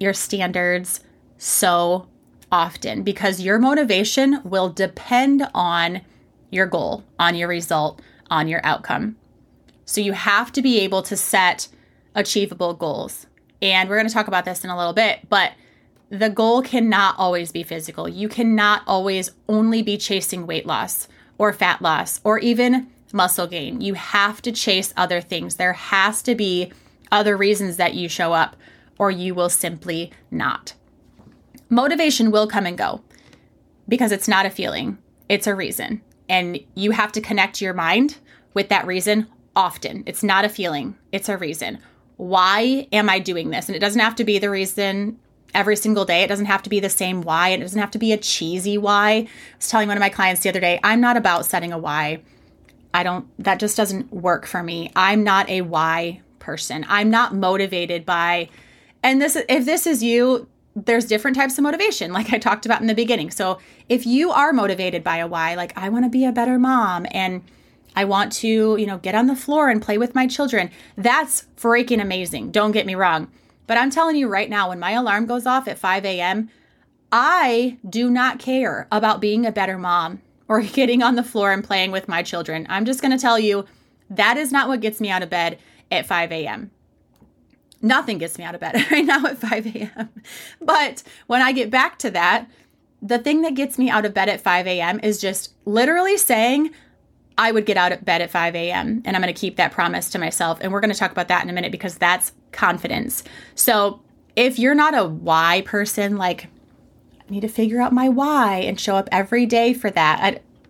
your 0.00 0.14
standards 0.14 1.00
so 1.36 2.08
often 2.50 3.02
because 3.02 3.42
your 3.42 3.58
motivation 3.58 4.40
will 4.44 4.70
depend 4.70 5.46
on 5.52 6.00
your 6.50 6.64
goal, 6.64 7.04
on 7.18 7.34
your 7.34 7.48
result, 7.48 8.00
on 8.30 8.48
your 8.48 8.64
outcome. 8.64 9.16
So 9.84 10.00
you 10.00 10.14
have 10.14 10.52
to 10.52 10.62
be 10.62 10.80
able 10.80 11.02
to 11.02 11.18
set 11.18 11.68
achievable 12.16 12.74
goals. 12.74 13.26
And 13.62 13.88
we're 13.88 13.96
going 13.96 14.08
to 14.08 14.12
talk 14.12 14.26
about 14.26 14.44
this 14.44 14.64
in 14.64 14.70
a 14.70 14.76
little 14.76 14.92
bit, 14.92 15.20
but 15.28 15.52
the 16.10 16.30
goal 16.30 16.62
cannot 16.62 17.14
always 17.18 17.52
be 17.52 17.62
physical. 17.62 18.08
You 18.08 18.28
cannot 18.28 18.82
always 18.86 19.30
only 19.48 19.82
be 19.82 19.96
chasing 19.96 20.46
weight 20.46 20.66
loss 20.66 21.06
or 21.38 21.52
fat 21.52 21.80
loss 21.80 22.20
or 22.24 22.38
even 22.38 22.88
muscle 23.12 23.46
gain. 23.46 23.80
You 23.80 23.94
have 23.94 24.42
to 24.42 24.52
chase 24.52 24.92
other 24.96 25.20
things. 25.20 25.56
There 25.56 25.72
has 25.72 26.22
to 26.22 26.34
be 26.34 26.72
other 27.12 27.36
reasons 27.36 27.76
that 27.76 27.94
you 27.94 28.08
show 28.08 28.32
up, 28.32 28.56
or 28.98 29.10
you 29.10 29.34
will 29.34 29.48
simply 29.48 30.10
not. 30.30 30.74
Motivation 31.68 32.30
will 32.30 32.46
come 32.46 32.66
and 32.66 32.78
go 32.78 33.02
because 33.88 34.12
it's 34.12 34.28
not 34.28 34.46
a 34.46 34.50
feeling, 34.50 34.98
it's 35.28 35.46
a 35.46 35.54
reason. 35.54 36.02
And 36.28 36.58
you 36.74 36.90
have 36.90 37.12
to 37.12 37.20
connect 37.20 37.60
your 37.60 37.74
mind 37.74 38.18
with 38.54 38.68
that 38.70 38.86
reason 38.86 39.28
often. 39.54 40.02
It's 40.06 40.22
not 40.22 40.44
a 40.44 40.48
feeling, 40.48 40.96
it's 41.12 41.28
a 41.28 41.36
reason. 41.36 41.78
Why 42.16 42.88
am 42.92 43.08
I 43.08 43.18
doing 43.18 43.50
this? 43.50 43.68
And 43.68 43.76
it 43.76 43.80
doesn't 43.80 44.00
have 44.00 44.16
to 44.16 44.24
be 44.24 44.38
the 44.38 44.50
reason 44.50 45.18
every 45.54 45.76
single 45.76 46.04
day. 46.04 46.22
It 46.22 46.28
doesn't 46.28 46.46
have 46.46 46.62
to 46.64 46.70
be 46.70 46.80
the 46.80 46.90
same 46.90 47.22
why. 47.22 47.48
And 47.48 47.62
It 47.62 47.64
doesn't 47.64 47.80
have 47.80 47.90
to 47.92 47.98
be 47.98 48.12
a 48.12 48.16
cheesy 48.16 48.78
why. 48.78 49.10
I 49.10 49.28
was 49.56 49.68
telling 49.68 49.88
one 49.88 49.96
of 49.96 50.00
my 50.00 50.08
clients 50.08 50.42
the 50.42 50.48
other 50.48 50.60
day, 50.60 50.80
I'm 50.82 51.00
not 51.00 51.16
about 51.16 51.46
setting 51.46 51.72
a 51.72 51.78
why. 51.78 52.20
I 52.92 53.02
don't, 53.02 53.26
that 53.42 53.58
just 53.58 53.76
doesn't 53.76 54.12
work 54.12 54.46
for 54.46 54.62
me. 54.62 54.90
I'm 54.96 55.24
not 55.24 55.48
a 55.48 55.62
why 55.62 56.22
person. 56.38 56.86
I'm 56.88 57.10
not 57.10 57.34
motivated 57.34 58.06
by, 58.06 58.48
and 59.02 59.20
this, 59.20 59.36
if 59.36 59.64
this 59.66 59.86
is 59.86 60.02
you, 60.02 60.48
there's 60.74 61.06
different 61.06 61.36
types 61.36 61.56
of 61.56 61.64
motivation, 61.64 62.12
like 62.12 62.32
I 62.32 62.38
talked 62.38 62.66
about 62.66 62.82
in 62.82 62.86
the 62.86 62.94
beginning. 62.94 63.30
So 63.30 63.58
if 63.88 64.06
you 64.06 64.30
are 64.30 64.52
motivated 64.52 65.02
by 65.02 65.18
a 65.18 65.26
why, 65.26 65.54
like 65.54 65.76
I 65.76 65.88
want 65.88 66.04
to 66.04 66.10
be 66.10 66.26
a 66.26 66.32
better 66.32 66.58
mom 66.58 67.06
and 67.10 67.42
I 67.96 68.04
want 68.04 68.30
to, 68.34 68.76
you 68.76 68.86
know, 68.86 68.98
get 68.98 69.14
on 69.14 69.26
the 69.26 69.34
floor 69.34 69.70
and 69.70 69.82
play 69.82 69.96
with 69.96 70.14
my 70.14 70.26
children, 70.26 70.70
that's 70.96 71.46
freaking 71.56 72.00
amazing. 72.00 72.50
Don't 72.50 72.72
get 72.72 72.86
me 72.86 72.94
wrong. 72.94 73.28
But 73.66 73.78
I'm 73.78 73.90
telling 73.90 74.16
you 74.16 74.28
right 74.28 74.48
now, 74.48 74.68
when 74.68 74.78
my 74.78 74.92
alarm 74.92 75.26
goes 75.26 75.46
off 75.46 75.66
at 75.66 75.78
5 75.78 76.04
a.m., 76.04 76.50
I 77.10 77.78
do 77.88 78.10
not 78.10 78.38
care 78.38 78.86
about 78.92 79.20
being 79.20 79.46
a 79.46 79.52
better 79.52 79.78
mom 79.78 80.20
or 80.48 80.60
getting 80.60 81.02
on 81.02 81.16
the 81.16 81.24
floor 81.24 81.50
and 81.50 81.64
playing 81.64 81.90
with 81.90 82.06
my 82.06 82.22
children. 82.22 82.66
I'm 82.68 82.84
just 82.84 83.00
going 83.00 83.10
to 83.10 83.18
tell 83.18 83.38
you 83.38 83.64
that 84.10 84.36
is 84.36 84.52
not 84.52 84.68
what 84.68 84.80
gets 84.80 85.00
me 85.00 85.10
out 85.10 85.22
of 85.22 85.30
bed 85.30 85.58
at 85.90 86.06
5 86.06 86.30
a.m. 86.30 86.70
Nothing 87.82 88.18
gets 88.18 88.38
me 88.38 88.44
out 88.44 88.54
of 88.54 88.60
bed 88.60 88.74
right 88.90 89.04
now 89.04 89.24
at 89.26 89.38
5 89.38 89.74
a.m. 89.74 90.10
But 90.60 91.02
when 91.26 91.42
I 91.42 91.52
get 91.52 91.70
back 91.70 91.98
to 92.00 92.10
that, 92.12 92.48
the 93.02 93.18
thing 93.18 93.42
that 93.42 93.54
gets 93.54 93.78
me 93.78 93.90
out 93.90 94.04
of 94.04 94.14
bed 94.14 94.28
at 94.28 94.40
5 94.40 94.66
a.m. 94.66 95.00
is 95.02 95.20
just 95.20 95.52
literally 95.64 96.16
saying, 96.16 96.70
I 97.38 97.52
would 97.52 97.66
get 97.66 97.76
out 97.76 97.92
of 97.92 98.04
bed 98.04 98.22
at 98.22 98.30
5 98.30 98.54
a.m. 98.54 99.02
and 99.04 99.16
I'm 99.16 99.22
going 99.22 99.32
to 99.32 99.38
keep 99.38 99.56
that 99.56 99.72
promise 99.72 100.08
to 100.10 100.18
myself. 100.18 100.58
And 100.60 100.72
we're 100.72 100.80
going 100.80 100.92
to 100.92 100.98
talk 100.98 101.12
about 101.12 101.28
that 101.28 101.44
in 101.44 101.50
a 101.50 101.52
minute 101.52 101.72
because 101.72 101.96
that's 101.96 102.32
confidence. 102.52 103.22
So 103.54 104.00
if 104.36 104.58
you're 104.58 104.74
not 104.74 104.96
a 104.96 105.04
why 105.04 105.62
person, 105.66 106.16
like, 106.16 106.48
I 107.20 107.30
need 107.32 107.40
to 107.40 107.48
figure 107.48 107.80
out 107.80 107.92
my 107.92 108.08
why 108.08 108.58
and 108.58 108.80
show 108.80 108.96
up 108.96 109.08
every 109.12 109.46
day 109.46 109.74
for 109.74 109.90
that. 109.90 110.20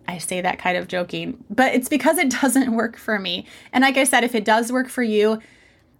I, 0.07 0.13
I 0.13 0.17
say 0.17 0.41
that 0.41 0.59
kind 0.59 0.77
of 0.77 0.87
joking, 0.87 1.43
but 1.49 1.73
it's 1.73 1.89
because 1.89 2.17
it 2.17 2.29
doesn't 2.41 2.75
work 2.75 2.97
for 2.97 3.19
me. 3.19 3.45
And 3.71 3.81
like 3.81 3.97
I 3.97 4.03
said, 4.03 4.23
if 4.23 4.35
it 4.35 4.45
does 4.45 4.71
work 4.71 4.89
for 4.89 5.03
you, 5.03 5.39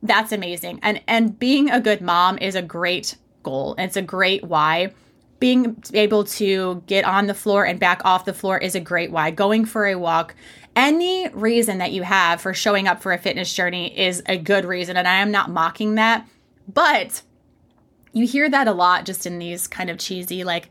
that's 0.03 0.31
amazing. 0.31 0.79
And 0.83 1.01
and 1.07 1.37
being 1.39 1.69
a 1.69 1.79
good 1.79 2.01
mom 2.01 2.37
is 2.37 2.55
a 2.55 2.61
great 2.61 3.15
goal. 3.43 3.75
It's 3.77 3.95
a 3.95 4.01
great 4.01 4.43
why. 4.43 4.93
Being 5.39 5.83
able 5.93 6.23
to 6.23 6.83
get 6.87 7.05
on 7.05 7.27
the 7.27 7.33
floor 7.33 7.65
and 7.65 7.79
back 7.79 8.01
off 8.03 8.25
the 8.25 8.33
floor 8.33 8.57
is 8.57 8.75
a 8.75 8.79
great 8.79 9.11
why. 9.11 9.31
Going 9.31 9.65
for 9.65 9.85
a 9.85 9.95
walk, 9.95 10.35
any 10.75 11.27
reason 11.29 11.77
that 11.79 11.91
you 11.91 12.03
have 12.03 12.41
for 12.41 12.53
showing 12.53 12.87
up 12.87 13.01
for 13.01 13.11
a 13.11 13.17
fitness 13.17 13.53
journey 13.53 13.97
is 13.97 14.23
a 14.27 14.37
good 14.37 14.65
reason. 14.65 14.97
And 14.97 15.07
I 15.07 15.15
am 15.15 15.31
not 15.31 15.49
mocking 15.49 15.95
that. 15.95 16.27
But 16.71 17.21
you 18.13 18.25
hear 18.25 18.49
that 18.49 18.67
a 18.67 18.73
lot 18.73 19.05
just 19.05 19.25
in 19.25 19.39
these 19.39 19.67
kind 19.67 19.89
of 19.89 19.97
cheesy, 19.97 20.43
like, 20.43 20.69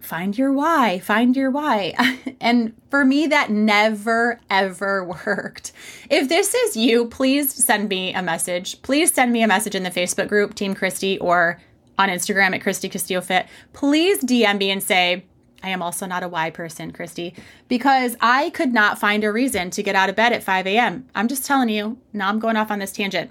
find 0.00 0.36
your 0.38 0.52
why, 0.52 0.98
find 1.00 1.36
your 1.36 1.50
why. 1.50 1.94
and 2.40 2.72
for 2.90 3.04
me, 3.04 3.26
that 3.26 3.50
never, 3.50 4.40
ever 4.48 5.04
worked. 5.26 5.72
If 6.08 6.28
this 6.28 6.54
is 6.54 6.76
you, 6.76 7.06
please 7.06 7.52
send 7.52 7.88
me 7.88 8.14
a 8.14 8.22
message. 8.22 8.80
Please 8.82 9.12
send 9.12 9.32
me 9.32 9.42
a 9.42 9.48
message 9.48 9.74
in 9.74 9.82
the 9.82 9.90
Facebook 9.90 10.28
group, 10.28 10.54
Team 10.54 10.74
Kristy, 10.74 11.18
or 11.20 11.60
on 11.98 12.08
Instagram 12.08 12.54
at 12.54 12.62
Kristy 12.62 12.90
Castillo 12.90 13.20
Fit. 13.20 13.46
Please 13.72 14.22
DM 14.22 14.58
me 14.58 14.70
and 14.70 14.82
say, 14.82 15.24
I 15.62 15.70
am 15.70 15.82
also 15.82 16.06
not 16.06 16.22
a 16.22 16.28
why 16.28 16.50
person, 16.50 16.92
Kristy, 16.92 17.34
because 17.68 18.16
I 18.20 18.50
could 18.50 18.72
not 18.72 18.98
find 18.98 19.24
a 19.24 19.32
reason 19.32 19.70
to 19.70 19.82
get 19.82 19.96
out 19.96 20.10
of 20.10 20.16
bed 20.16 20.32
at 20.32 20.42
5 20.42 20.66
a.m. 20.66 21.08
I'm 21.14 21.28
just 21.28 21.46
telling 21.46 21.68
you, 21.68 21.98
now 22.12 22.28
I'm 22.28 22.38
going 22.38 22.56
off 22.56 22.70
on 22.70 22.78
this 22.78 22.92
tangent. 22.92 23.30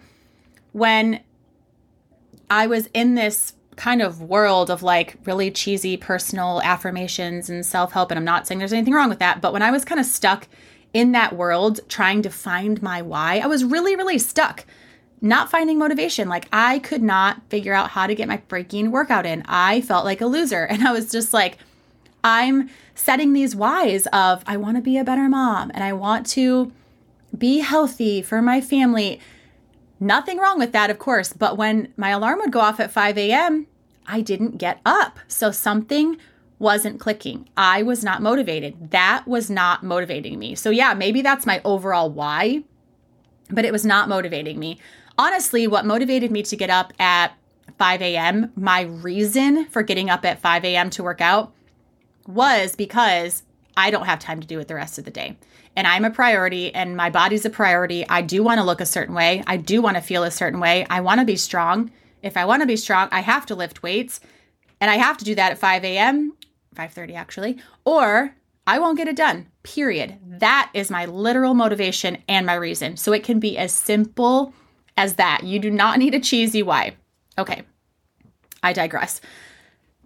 When 0.71 1.21
I 2.49 2.67
was 2.67 2.87
in 2.93 3.15
this 3.15 3.53
kind 3.75 4.01
of 4.01 4.21
world 4.21 4.69
of 4.69 4.83
like 4.83 5.17
really 5.25 5.51
cheesy 5.51 5.97
personal 5.97 6.61
affirmations 6.63 7.49
and 7.49 7.65
self 7.65 7.91
help. 7.91 8.11
And 8.11 8.17
I'm 8.17 8.25
not 8.25 8.47
saying 8.47 8.59
there's 8.59 8.73
anything 8.73 8.93
wrong 8.93 9.09
with 9.09 9.19
that. 9.19 9.41
But 9.41 9.53
when 9.53 9.61
I 9.61 9.71
was 9.71 9.85
kind 9.85 9.99
of 9.99 10.05
stuck 10.05 10.47
in 10.93 11.11
that 11.11 11.35
world 11.35 11.79
trying 11.89 12.21
to 12.23 12.29
find 12.29 12.81
my 12.81 13.01
why, 13.01 13.39
I 13.39 13.47
was 13.47 13.63
really, 13.63 13.95
really 13.95 14.19
stuck. 14.19 14.65
Not 15.21 15.49
finding 15.49 15.79
motivation. 15.79 16.27
Like, 16.29 16.47
I 16.51 16.79
could 16.79 17.01
not 17.01 17.41
figure 17.49 17.73
out 17.73 17.91
how 17.91 18.07
to 18.07 18.15
get 18.15 18.27
my 18.27 18.37
freaking 18.49 18.89
workout 18.89 19.25
in. 19.25 19.43
I 19.47 19.81
felt 19.81 20.05
like 20.05 20.21
a 20.21 20.27
loser. 20.27 20.65
And 20.69 20.87
I 20.87 20.91
was 20.91 21.11
just 21.11 21.33
like, 21.33 21.57
I'm 22.23 22.69
setting 22.95 23.33
these 23.33 23.55
whys 23.55 24.07
of 24.07 24.43
I 24.47 24.57
want 24.57 24.77
to 24.77 24.81
be 24.81 24.97
a 24.97 25.03
better 25.03 25.29
mom 25.29 25.71
and 25.73 25.83
I 25.83 25.93
want 25.93 26.25
to 26.27 26.71
be 27.37 27.59
healthy 27.59 28.21
for 28.21 28.41
my 28.41 28.61
family. 28.61 29.19
Nothing 29.99 30.37
wrong 30.39 30.57
with 30.57 30.71
that, 30.71 30.89
of 30.89 30.99
course, 30.99 31.33
but 31.33 31.57
when 31.57 31.93
my 31.97 32.09
alarm 32.09 32.39
would 32.39 32.51
go 32.51 32.59
off 32.59 32.79
at 32.79 32.91
5 32.91 33.17
a.m., 33.17 33.67
I 34.07 34.21
didn't 34.21 34.57
get 34.57 34.81
up. 34.85 35.19
So 35.27 35.51
something 35.51 36.17
wasn't 36.59 36.99
clicking. 36.99 37.47
I 37.57 37.83
was 37.83 38.03
not 38.03 38.21
motivated. 38.21 38.91
That 38.91 39.27
was 39.27 39.49
not 39.49 39.83
motivating 39.83 40.39
me. 40.39 40.55
So, 40.55 40.69
yeah, 40.69 40.93
maybe 40.93 41.21
that's 41.21 41.45
my 41.45 41.61
overall 41.65 42.09
why, 42.09 42.63
but 43.49 43.65
it 43.65 43.71
was 43.71 43.85
not 43.85 44.09
motivating 44.09 44.57
me. 44.59 44.79
Honestly, 45.17 45.67
what 45.67 45.85
motivated 45.85 46.31
me 46.31 46.43
to 46.43 46.55
get 46.55 46.69
up 46.69 46.93
at 46.99 47.33
5 47.77 48.01
a.m., 48.01 48.51
my 48.55 48.81
reason 48.81 49.65
for 49.65 49.81
getting 49.81 50.09
up 50.09 50.25
at 50.25 50.39
5 50.39 50.65
a.m. 50.65 50.89
to 50.91 51.03
work 51.03 51.21
out 51.21 51.53
was 52.27 52.75
because 52.75 53.43
I 53.77 53.91
don't 53.91 54.05
have 54.05 54.19
time 54.19 54.39
to 54.39 54.47
do 54.47 54.59
it 54.59 54.67
the 54.67 54.75
rest 54.75 54.97
of 54.97 55.05
the 55.05 55.11
day 55.11 55.37
and 55.75 55.87
I'm 55.87 56.05
a 56.05 56.09
priority 56.09 56.73
and 56.73 56.95
my 56.95 57.09
body's 57.09 57.45
a 57.45 57.49
priority. 57.49 58.07
I 58.07 58.21
do 58.21 58.43
want 58.43 58.59
to 58.59 58.63
look 58.63 58.81
a 58.81 58.85
certain 58.85 59.13
way. 59.13 59.43
I 59.45 59.57
do 59.57 59.81
want 59.81 59.97
to 59.97 60.01
feel 60.01 60.23
a 60.23 60.31
certain 60.31 60.59
way. 60.59 60.85
I 60.89 61.01
want 61.01 61.19
to 61.19 61.25
be 61.25 61.35
strong. 61.35 61.91
If 62.21 62.37
I 62.37 62.45
want 62.45 62.61
to 62.61 62.67
be 62.67 62.77
strong, 62.77 63.09
I 63.11 63.21
have 63.21 63.45
to 63.47 63.55
lift 63.55 63.83
weights 63.83 64.19
and 64.79 64.89
I 64.89 64.95
have 64.95 65.17
to 65.17 65.25
do 65.25 65.35
that 65.35 65.51
at 65.51 65.57
5 65.57 65.83
a.m., 65.83 66.33
5.30 66.75 67.15
actually, 67.15 67.57
or 67.83 68.35
I 68.67 68.79
won't 68.79 68.97
get 68.97 69.07
it 69.07 69.15
done, 69.15 69.47
period. 69.63 70.17
That 70.25 70.71
is 70.73 70.89
my 70.89 71.05
literal 71.05 71.53
motivation 71.53 72.17
and 72.27 72.45
my 72.45 72.55
reason. 72.55 72.97
So 72.97 73.13
it 73.13 73.23
can 73.23 73.39
be 73.39 73.57
as 73.57 73.71
simple 73.71 74.53
as 74.97 75.15
that. 75.15 75.43
You 75.43 75.59
do 75.59 75.69
not 75.69 75.99
need 75.99 76.15
a 76.15 76.19
cheesy 76.19 76.63
why. 76.63 76.95
Okay, 77.37 77.63
I 78.63 78.73
digress. 78.73 79.21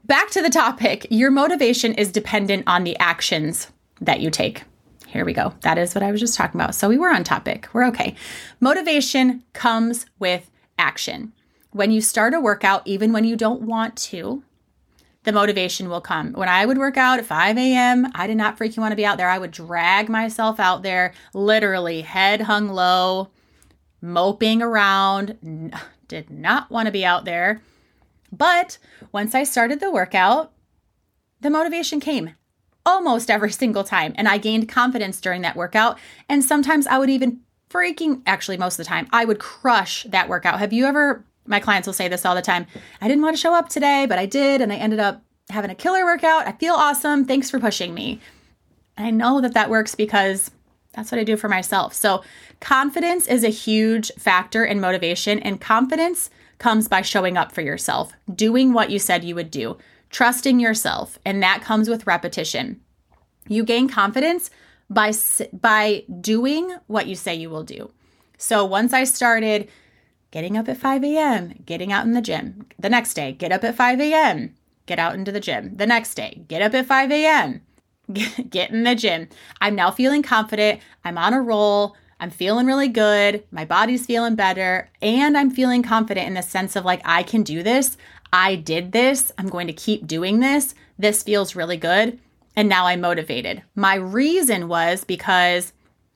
Back 0.06 0.32
to 0.32 0.42
the 0.42 0.50
topic. 0.50 1.06
Your 1.10 1.30
motivation 1.30 1.94
is 1.94 2.12
dependent 2.12 2.64
on 2.66 2.84
the 2.84 2.98
actions 2.98 3.72
that 4.02 4.22
you 4.22 4.32
take. 4.32 4.64
Here 5.08 5.26
we 5.26 5.34
go. 5.34 5.54
That 5.62 5.78
is 5.78 5.96
what 5.96 6.04
I 6.04 6.12
was 6.12 6.20
just 6.20 6.36
talking 6.36 6.60
about. 6.60 6.76
So 6.76 6.88
we 6.88 6.98
were 6.98 7.12
on 7.12 7.24
topic. 7.24 7.68
We're 7.74 7.88
okay. 7.88 8.16
Motivation 8.60 9.44
comes 9.54 10.06
with 10.20 10.50
action. 10.78 11.34
When 11.72 11.92
you 11.92 12.02
start 12.02 12.34
a 12.34 12.40
workout, 12.40 12.82
even 12.86 13.12
when 13.12 13.24
you 13.24 13.36
don't 13.36 13.62
want 13.62 13.96
to, 13.98 14.44
the 15.24 15.32
motivation 15.32 15.90
will 15.90 16.02
come. 16.02 16.34
When 16.34 16.50
I 16.50 16.66
would 16.66 16.78
work 16.78 16.98
out 16.98 17.20
at 17.20 17.26
5 17.26 17.58
a.m., 17.58 18.12
I 18.16 18.26
did 18.26 18.38
not 18.38 18.58
freaking 18.58 18.80
want 18.80 18.92
to 18.92 18.96
be 18.96 19.06
out 19.06 19.18
there. 19.18 19.30
I 19.30 19.38
would 19.38 19.52
drag 19.52 20.10
myself 20.10 20.60
out 20.60 20.82
there, 20.82 21.14
literally 21.34 22.02
head 22.02 22.42
hung 22.42 22.70
low, 22.70 23.30
moping 24.02 24.62
around, 24.62 25.74
did 26.08 26.30
not 26.30 26.70
want 26.70 26.86
to 26.88 26.92
be 26.92 27.06
out 27.06 27.26
there. 27.26 27.62
But 28.32 28.78
once 29.12 29.34
I 29.34 29.44
started 29.44 29.80
the 29.80 29.92
workout, 29.92 30.52
the 31.42 31.50
motivation 31.50 32.00
came 32.00 32.36
almost 32.86 33.30
every 33.30 33.52
single 33.64 33.84
time. 33.84 34.14
And 34.16 34.28
I 34.28 34.38
gained 34.38 34.70
confidence 34.70 35.22
during 35.22 35.42
that 35.42 35.56
workout. 35.56 35.98
And 36.28 36.44
sometimes 36.44 36.88
I 36.88 36.98
would 36.98 37.10
even 37.10 37.42
freaking, 37.70 38.22
actually, 38.26 38.58
most 38.58 38.74
of 38.74 38.86
the 38.86 38.90
time, 38.90 39.08
I 39.12 39.26
would 39.26 39.40
crush 39.40 40.04
that 40.04 40.28
workout. 40.30 40.60
Have 40.60 40.74
you 40.74 40.86
ever, 40.86 41.24
my 41.46 41.60
clients 41.60 41.88
will 41.88 41.94
say 41.94 42.08
this 42.08 42.26
all 42.26 42.36
the 42.36 42.42
time 42.42 42.66
I 43.02 43.08
didn't 43.08 43.24
want 43.24 43.36
to 43.36 43.42
show 43.42 43.54
up 43.54 43.70
today, 43.70 44.06
but 44.08 44.20
I 44.20 44.26
did. 44.26 44.62
And 44.62 44.74
I 44.74 44.76
ended 44.76 45.00
up 45.00 45.22
having 45.50 45.72
a 45.72 45.76
killer 45.76 46.04
workout. 46.04 46.48
I 46.48 46.52
feel 46.54 46.74
awesome. 46.74 47.26
Thanks 47.26 47.50
for 47.50 47.60
pushing 47.60 47.94
me. 47.94 48.20
I 48.98 49.12
know 49.12 49.40
that 49.42 49.54
that 49.54 49.70
works 49.70 49.96
because 49.96 50.52
that's 51.00 51.14
what 51.14 51.20
I 51.20 51.24
do 51.24 51.38
for 51.38 51.48
myself. 51.48 51.94
So, 51.94 52.24
confidence 52.60 53.26
is 53.26 53.46
a 53.46 53.50
huge 53.50 54.12
factor 54.18 54.66
in 54.66 54.82
motivation, 54.82 55.40
and 55.40 55.62
confidence 55.62 56.30
comes 56.58 56.90
by 56.90 57.02
showing 57.02 57.38
up 57.38 57.54
for 57.54 57.62
yourself, 57.62 58.12
doing 58.36 58.74
what 58.74 58.90
you 58.90 59.00
said 59.00 59.24
you 59.24 59.34
would 59.36 59.50
do, 59.50 59.78
trusting 60.10 60.60
yourself, 60.60 61.18
and 61.24 61.42
that 61.42 61.62
comes 61.62 61.90
with 61.90 62.06
repetition. 62.06 62.82
You 63.48 63.64
gain 63.64 63.88
confidence 63.88 64.50
by 64.90 65.14
by 65.54 66.04
doing 66.20 66.76
what 66.88 67.08
you 67.08 67.16
say 67.16 67.34
you 67.34 67.50
will 67.50 67.64
do. 67.64 67.92
So, 68.38 68.66
once 68.66 68.92
I 68.92 69.06
started 69.06 69.70
getting 70.32 70.58
up 70.58 70.68
at 70.68 70.78
5 70.78 71.02
a.m., 71.06 71.54
getting 71.66 71.94
out 71.94 72.06
in 72.06 72.12
the 72.12 72.22
gym, 72.22 72.66
the 72.78 72.90
next 72.90 73.14
day, 73.14 73.32
get 73.32 73.54
up 73.54 73.64
at 73.64 73.76
5 73.76 74.02
a.m., 74.02 74.54
get 74.86 75.00
out 75.00 75.16
into 75.16 75.32
the 75.32 75.40
gym, 75.40 75.78
the 75.78 75.88
next 75.88 76.16
day, 76.16 76.44
get 76.50 76.62
up 76.62 76.74
at 76.74 76.88
5 76.88 77.10
a.m 77.10 77.62
get 78.50 78.72
in 78.72 78.84
the 78.84 78.96
gym. 78.96 79.30
I'm 79.62 79.76
now 79.76 79.92
feeling 79.92 80.24
confident. 80.24 80.82
I'm 81.04 81.18
on 81.18 81.34
a 81.34 81.42
roll. 81.42 81.96
I'm 82.20 82.30
feeling 82.30 82.66
really 82.66 82.90
good. 82.90 83.44
My 83.52 83.66
body's 83.66 84.06
feeling 84.06 84.36
better. 84.36 84.90
And 85.02 85.38
I'm 85.38 85.50
feeling 85.50 85.84
confident 85.84 86.28
in 86.28 86.34
the 86.34 86.42
sense 86.42 86.76
of 86.76 86.86
like, 86.86 87.02
I 87.06 87.24
can 87.24 87.44
do 87.44 87.64
this. 87.64 87.98
I 88.34 88.56
did 88.56 88.92
this. 88.92 89.32
I'm 89.38 89.48
going 89.48 89.68
to 89.68 89.74
keep 89.74 90.06
doing 90.06 90.40
this. 90.40 90.76
This 90.98 91.24
feels 91.24 91.56
really 91.56 91.78
good. 91.78 92.20
And 92.56 92.68
now 92.68 92.88
I'm 92.88 93.02
motivated. 93.02 93.64
My 93.76 93.96
reason 93.96 94.68
was 94.68 95.04
because 95.04 95.72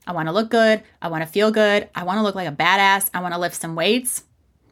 I 0.05 0.11
want 0.11 0.27
to 0.27 0.33
look 0.33 0.49
good. 0.49 0.83
I 1.01 1.07
want 1.07 1.23
to 1.23 1.29
feel 1.29 1.51
good. 1.51 1.89
I 1.95 2.03
want 2.03 2.17
to 2.17 2.23
look 2.23 2.35
like 2.35 2.49
a 2.49 2.51
badass. 2.51 3.09
I 3.13 3.21
want 3.21 3.33
to 3.33 3.39
lift 3.39 3.55
some 3.55 3.75
weights, 3.75 4.23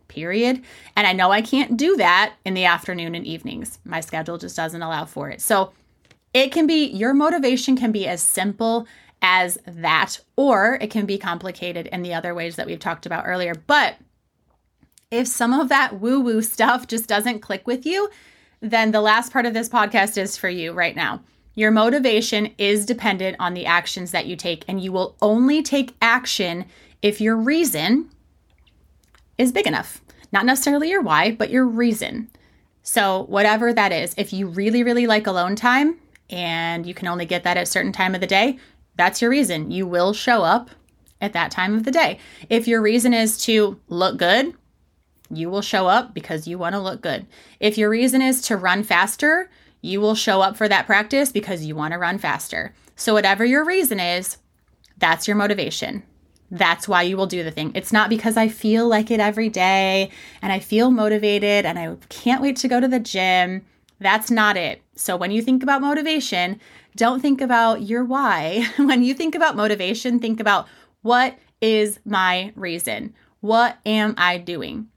period. 0.09 0.61
And 0.97 1.07
I 1.07 1.13
know 1.13 1.31
I 1.31 1.41
can't 1.41 1.77
do 1.77 1.95
that 1.97 2.33
in 2.43 2.53
the 2.53 2.65
afternoon 2.65 3.15
and 3.15 3.25
evenings. 3.25 3.79
My 3.85 4.01
schedule 4.01 4.37
just 4.37 4.57
doesn't 4.57 4.81
allow 4.81 5.05
for 5.05 5.29
it. 5.29 5.39
So 5.39 5.71
it 6.33 6.51
can 6.51 6.67
be 6.67 6.85
your 6.85 7.13
motivation 7.13 7.75
can 7.75 7.91
be 7.91 8.07
as 8.07 8.21
simple 8.21 8.87
as 9.21 9.57
that, 9.65 10.19
or 10.35 10.77
it 10.81 10.89
can 10.89 11.05
be 11.05 11.17
complicated 11.17 11.87
in 11.87 12.01
the 12.01 12.13
other 12.13 12.33
ways 12.33 12.55
that 12.55 12.65
we've 12.65 12.79
talked 12.79 13.05
about 13.05 13.25
earlier. 13.27 13.53
But 13.53 13.95
if 15.11 15.27
some 15.27 15.53
of 15.53 15.69
that 15.69 15.99
woo 15.99 16.19
woo 16.19 16.41
stuff 16.41 16.87
just 16.87 17.07
doesn't 17.07 17.39
click 17.41 17.67
with 17.67 17.85
you, 17.85 18.09
then 18.61 18.91
the 18.91 19.01
last 19.01 19.31
part 19.31 19.45
of 19.45 19.53
this 19.53 19.69
podcast 19.69 20.17
is 20.17 20.37
for 20.37 20.49
you 20.49 20.71
right 20.71 20.95
now. 20.95 21.21
Your 21.53 21.71
motivation 21.71 22.53
is 22.57 22.85
dependent 22.85 23.35
on 23.39 23.53
the 23.53 23.65
actions 23.65 24.11
that 24.11 24.25
you 24.25 24.35
take, 24.35 24.63
and 24.67 24.81
you 24.81 24.91
will 24.91 25.17
only 25.21 25.61
take 25.61 25.95
action 26.01 26.65
if 27.01 27.19
your 27.19 27.35
reason 27.35 28.09
is 29.37 29.51
big 29.51 29.67
enough. 29.67 30.01
Not 30.31 30.45
necessarily 30.45 30.89
your 30.89 31.01
why, 31.01 31.31
but 31.31 31.49
your 31.49 31.65
reason. 31.65 32.29
So, 32.83 33.23
whatever 33.23 33.73
that 33.73 33.91
is, 33.91 34.15
if 34.17 34.31
you 34.31 34.47
really, 34.47 34.81
really 34.81 35.07
like 35.07 35.27
alone 35.27 35.55
time, 35.55 35.97
and 36.31 36.85
you 36.85 36.93
can 36.93 37.07
only 37.07 37.25
get 37.25 37.43
that 37.43 37.57
at 37.57 37.63
a 37.63 37.65
certain 37.65 37.91
time 37.91 38.15
of 38.15 38.21
the 38.21 38.27
day, 38.27 38.57
that's 38.95 39.21
your 39.21 39.31
reason. 39.31 39.71
You 39.71 39.85
will 39.85 40.13
show 40.13 40.43
up 40.43 40.69
at 41.19 41.33
that 41.33 41.51
time 41.51 41.75
of 41.75 41.83
the 41.83 41.91
day. 41.91 42.19
If 42.49 42.67
your 42.67 42.81
reason 42.81 43.13
is 43.13 43.37
to 43.43 43.79
look 43.87 44.17
good, 44.17 44.53
you 45.29 45.49
will 45.49 45.61
show 45.61 45.87
up 45.87 46.13
because 46.13 46.47
you 46.47 46.57
want 46.57 46.73
to 46.73 46.79
look 46.81 47.01
good. 47.01 47.25
If 47.59 47.77
your 47.77 47.89
reason 47.89 48.21
is 48.21 48.41
to 48.43 48.57
run 48.57 48.83
faster, 48.83 49.49
you 49.81 50.01
will 50.01 50.15
show 50.15 50.41
up 50.41 50.57
for 50.57 50.67
that 50.67 50.85
practice 50.85 51.31
because 51.31 51.65
you 51.65 51.75
want 51.75 51.93
to 51.93 51.97
run 51.97 52.17
faster. 52.17 52.73
So, 52.95 53.13
whatever 53.13 53.45
your 53.45 53.65
reason 53.65 53.99
is, 53.99 54.37
that's 54.97 55.27
your 55.27 55.37
motivation. 55.37 56.03
That's 56.51 56.87
why 56.87 57.03
you 57.03 57.15
will 57.15 57.27
do 57.27 57.43
the 57.43 57.51
thing. 57.51 57.71
It's 57.75 57.93
not 57.93 58.09
because 58.09 58.35
I 58.35 58.49
feel 58.49 58.87
like 58.87 59.09
it 59.09 59.21
every 59.21 59.47
day 59.47 60.11
and 60.41 60.51
I 60.51 60.59
feel 60.59 60.91
motivated 60.91 61.65
and 61.65 61.79
I 61.79 61.95
can't 62.09 62.41
wait 62.41 62.57
to 62.57 62.67
go 62.67 62.79
to 62.79 62.89
the 62.89 62.99
gym. 62.99 63.65
That's 64.01 64.31
not 64.31 64.57
it. 64.57 64.81
So 64.95 65.15
when 65.15 65.29
you 65.29 65.43
think 65.43 65.61
about 65.61 65.81
motivation, 65.81 66.59
don't 66.95 67.21
think 67.21 67.39
about 67.39 67.83
your 67.83 68.03
why. 68.03 68.67
when 68.77 69.03
you 69.03 69.13
think 69.13 69.35
about 69.35 69.55
motivation, 69.55 70.19
think 70.19 70.39
about 70.39 70.67
what 71.03 71.37
is 71.61 71.99
my 72.03 72.51
reason? 72.55 73.13
What 73.41 73.77
am 73.85 74.15
I 74.17 74.39
doing? 74.39 74.87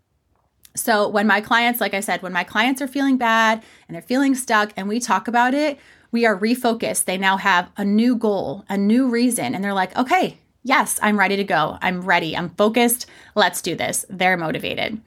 So 0.75 1.07
when 1.07 1.27
my 1.27 1.43
clients, 1.43 1.83
like 1.83 1.93
I 1.93 2.01
said, 2.01 2.23
when 2.23 2.33
my 2.33 2.45
clients 2.45 2.81
are 2.81 2.89
feeling 2.89 3.19
bad 3.19 3.63
and 3.87 3.95
they're 3.95 4.03
feeling 4.03 4.35
stuck 4.35 4.73
and 4.75 4.89
we 4.89 4.99
talk 5.01 5.29
about 5.29 5.53
it, 5.53 5.79
we 6.11 6.25
are 6.25 6.39
refocused. 6.39 7.05
They 7.05 7.19
now 7.19 7.37
have 7.37 7.71
a 7.77 7.85
new 7.85 8.17
goal, 8.17 8.65
a 8.71 8.79
new 8.79 9.09
reason, 9.09 9.55
and 9.55 9.63
they're 9.63 9.75
like, 9.75 9.95
okay, 9.99 10.39
yes, 10.63 10.99
I'm 11.03 11.19
ready 11.19 11.37
to 11.37 11.45
go. 11.45 11.77
I'm 11.83 12.01
ready. 12.01 12.35
I'm 12.35 12.49
focused. 12.51 13.07
Let's 13.35 13.61
do 13.61 13.77
this. 13.77 14.07
They're 14.09 14.39
motivated. 14.39 15.01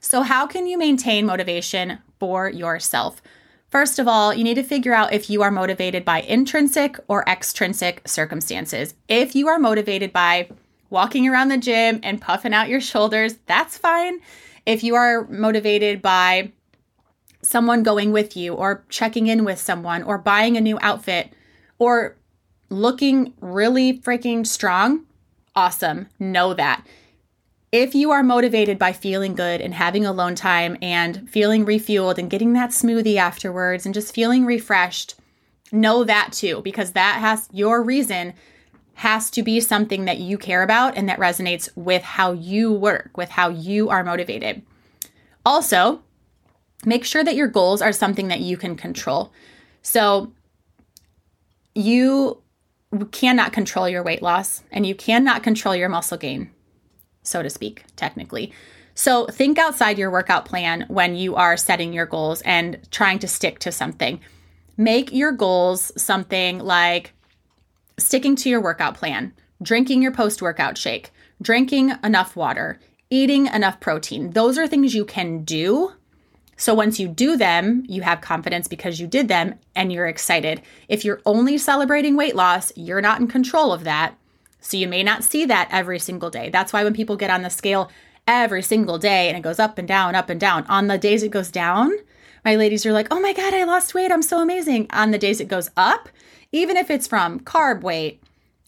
So, 0.00 0.22
how 0.22 0.46
can 0.46 0.66
you 0.66 0.78
maintain 0.78 1.26
motivation 1.26 1.98
for 2.18 2.48
yourself? 2.48 3.22
First 3.72 3.98
of 3.98 4.06
all, 4.06 4.34
you 4.34 4.44
need 4.44 4.56
to 4.56 4.62
figure 4.62 4.92
out 4.92 5.14
if 5.14 5.30
you 5.30 5.40
are 5.40 5.50
motivated 5.50 6.04
by 6.04 6.20
intrinsic 6.20 7.00
or 7.08 7.24
extrinsic 7.26 8.06
circumstances. 8.06 8.94
If 9.08 9.34
you 9.34 9.48
are 9.48 9.58
motivated 9.58 10.12
by 10.12 10.50
walking 10.90 11.26
around 11.26 11.48
the 11.48 11.56
gym 11.56 11.98
and 12.02 12.20
puffing 12.20 12.52
out 12.52 12.68
your 12.68 12.82
shoulders, 12.82 13.36
that's 13.46 13.78
fine. 13.78 14.18
If 14.66 14.84
you 14.84 14.94
are 14.94 15.26
motivated 15.28 16.02
by 16.02 16.52
someone 17.40 17.82
going 17.82 18.12
with 18.12 18.36
you 18.36 18.52
or 18.52 18.84
checking 18.90 19.26
in 19.26 19.42
with 19.42 19.58
someone 19.58 20.02
or 20.02 20.18
buying 20.18 20.58
a 20.58 20.60
new 20.60 20.78
outfit 20.82 21.32
or 21.78 22.18
looking 22.68 23.32
really 23.40 23.98
freaking 24.00 24.46
strong, 24.46 25.06
awesome. 25.56 26.08
Know 26.18 26.52
that 26.52 26.86
if 27.72 27.94
you 27.94 28.10
are 28.10 28.22
motivated 28.22 28.78
by 28.78 28.92
feeling 28.92 29.34
good 29.34 29.62
and 29.62 29.72
having 29.72 30.04
alone 30.04 30.34
time 30.34 30.76
and 30.82 31.28
feeling 31.30 31.64
refueled 31.64 32.18
and 32.18 32.28
getting 32.28 32.52
that 32.52 32.70
smoothie 32.70 33.16
afterwards 33.16 33.86
and 33.86 33.94
just 33.94 34.14
feeling 34.14 34.44
refreshed, 34.44 35.14
know 35.72 36.04
that 36.04 36.32
too, 36.32 36.60
because 36.62 36.92
that 36.92 37.18
has 37.18 37.48
your 37.50 37.82
reason 37.82 38.34
has 38.96 39.30
to 39.30 39.42
be 39.42 39.58
something 39.58 40.04
that 40.04 40.18
you 40.18 40.36
care 40.36 40.62
about 40.62 40.98
and 40.98 41.08
that 41.08 41.18
resonates 41.18 41.70
with 41.74 42.02
how 42.02 42.32
you 42.32 42.70
work, 42.70 43.16
with 43.16 43.30
how 43.30 43.48
you 43.48 43.88
are 43.88 44.04
motivated. 44.04 44.60
Also, 45.46 46.02
make 46.84 47.06
sure 47.06 47.24
that 47.24 47.36
your 47.36 47.48
goals 47.48 47.80
are 47.80 47.92
something 47.92 48.28
that 48.28 48.40
you 48.40 48.58
can 48.58 48.76
control. 48.76 49.32
So, 49.80 50.30
you 51.74 52.42
cannot 53.12 53.54
control 53.54 53.88
your 53.88 54.02
weight 54.02 54.20
loss 54.20 54.62
and 54.70 54.84
you 54.84 54.94
cannot 54.94 55.42
control 55.42 55.74
your 55.74 55.88
muscle 55.88 56.18
gain 56.18 56.50
so 57.22 57.42
to 57.42 57.50
speak, 57.50 57.84
technically. 57.96 58.52
So 58.94 59.26
think 59.26 59.58
outside 59.58 59.98
your 59.98 60.10
workout 60.10 60.44
plan 60.44 60.84
when 60.88 61.14
you 61.16 61.34
are 61.36 61.56
setting 61.56 61.92
your 61.92 62.06
goals 62.06 62.42
and 62.42 62.78
trying 62.90 63.18
to 63.20 63.28
stick 63.28 63.58
to 63.60 63.72
something. 63.72 64.20
Make 64.76 65.12
your 65.12 65.32
goals 65.32 65.92
something 65.96 66.58
like 66.58 67.12
sticking 67.98 68.36
to 68.36 68.50
your 68.50 68.60
workout 68.60 68.94
plan, 68.94 69.32
drinking 69.62 70.02
your 70.02 70.12
post 70.12 70.42
workout 70.42 70.76
shake, 70.76 71.10
drinking 71.40 71.92
enough 72.04 72.36
water, 72.36 72.78
eating 73.10 73.46
enough 73.46 73.80
protein. 73.80 74.30
Those 74.30 74.58
are 74.58 74.66
things 74.66 74.94
you 74.94 75.04
can 75.04 75.44
do. 75.44 75.92
So 76.56 76.74
once 76.74 77.00
you 77.00 77.08
do 77.08 77.36
them, 77.36 77.84
you 77.88 78.02
have 78.02 78.20
confidence 78.20 78.68
because 78.68 79.00
you 79.00 79.06
did 79.06 79.28
them 79.28 79.58
and 79.74 79.92
you're 79.92 80.06
excited. 80.06 80.62
If 80.88 81.04
you're 81.04 81.20
only 81.26 81.58
celebrating 81.58 82.16
weight 82.16 82.36
loss, 82.36 82.72
you're 82.76 83.00
not 83.00 83.20
in 83.20 83.26
control 83.26 83.72
of 83.72 83.84
that. 83.84 84.16
So 84.62 84.76
you 84.76 84.88
may 84.88 85.02
not 85.02 85.24
see 85.24 85.44
that 85.44 85.68
every 85.70 85.98
single 85.98 86.30
day. 86.30 86.48
That's 86.48 86.72
why 86.72 86.84
when 86.84 86.94
people 86.94 87.16
get 87.16 87.30
on 87.30 87.42
the 87.42 87.50
scale 87.50 87.90
every 88.26 88.62
single 88.62 88.96
day 88.96 89.28
and 89.28 89.36
it 89.36 89.42
goes 89.42 89.58
up 89.58 89.76
and 89.76 89.86
down, 89.86 90.14
up 90.14 90.30
and 90.30 90.40
down, 90.40 90.64
on 90.68 90.86
the 90.86 90.96
days 90.96 91.22
it 91.22 91.30
goes 91.30 91.50
down, 91.50 91.92
my 92.44 92.54
ladies 92.56 92.86
are 92.86 92.92
like, 92.92 93.08
oh 93.10 93.20
my 93.20 93.32
God, 93.32 93.52
I 93.52 93.64
lost 93.64 93.92
weight. 93.92 94.10
I'm 94.10 94.22
so 94.22 94.40
amazing. 94.40 94.86
On 94.90 95.10
the 95.10 95.18
days 95.18 95.40
it 95.40 95.48
goes 95.48 95.70
up, 95.76 96.08
even 96.52 96.76
if 96.76 96.90
it's 96.90 97.06
from 97.06 97.40
carb 97.40 97.82
weight, 97.82 98.22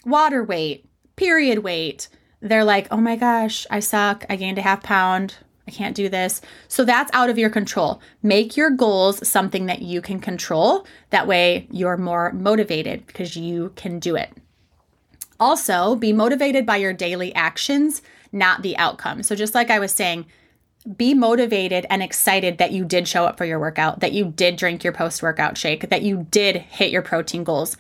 water 0.05 0.43
weight, 0.43 0.85
period 1.17 1.61
weight, 1.61 2.09
they're 2.41 2.65
like, 2.65 2.89
oh 2.91 2.99
my 2.99 3.17
gosh, 3.17 3.67
I 3.71 3.81
suck. 3.81 4.25
I 4.29 4.37
gained 4.37 4.59
a 4.59 4.63
half 4.63 4.83
pound. 4.83 5.37
I 5.67 5.71
can't 5.71 5.97
do 5.97 6.09
this. 6.09 6.43
So 6.69 6.85
that's 6.85 7.11
out 7.15 7.31
of 7.31 7.39
your 7.39 7.51
control. 7.51 8.03
Make 8.23 8.57
your 8.57 8.71
goals 8.71 9.27
something 9.27 9.67
that 9.67 9.81
you 9.81 10.03
can 10.03 10.19
control. 10.21 10.87
That 11.11 11.27
way 11.27 11.67
you're 11.71 11.97
more 11.97 12.33
motivated 12.33 13.07
because 13.07 13.37
you 13.37 13.73
can 13.77 13.99
do 13.99 14.15
it. 14.17 14.31
Also, 15.41 15.97
be 15.97 16.13
motivated 16.13 16.65
by 16.65 16.77
your 16.77 16.93
daily 16.93 17.35
actions, 17.35 18.03
not 18.33 18.63
the 18.63 18.77
outcome. 18.77 19.23
So, 19.23 19.35
just 19.35 19.55
like 19.55 19.71
I 19.71 19.79
was 19.79 19.93
saying, 19.93 20.27
be 20.97 21.15
motivated 21.15 21.87
and 21.89 22.03
excited 22.03 22.59
that 22.59 22.73
you 22.73 22.85
did 22.85 23.09
show 23.09 23.25
up 23.25 23.39
for 23.39 23.45
your 23.45 23.59
workout, 23.59 24.01
that 24.01 24.13
you 24.13 24.27
did 24.27 24.57
drink 24.57 24.85
your 24.85 24.93
post 24.93 25.23
workout 25.23 25.57
shake, 25.57 25.89
that 25.89 26.03
you 26.03 26.27
did 26.31 26.57
hit 26.57 26.91
your 26.91 27.03
protein 27.03 27.43
goals. 27.43 27.77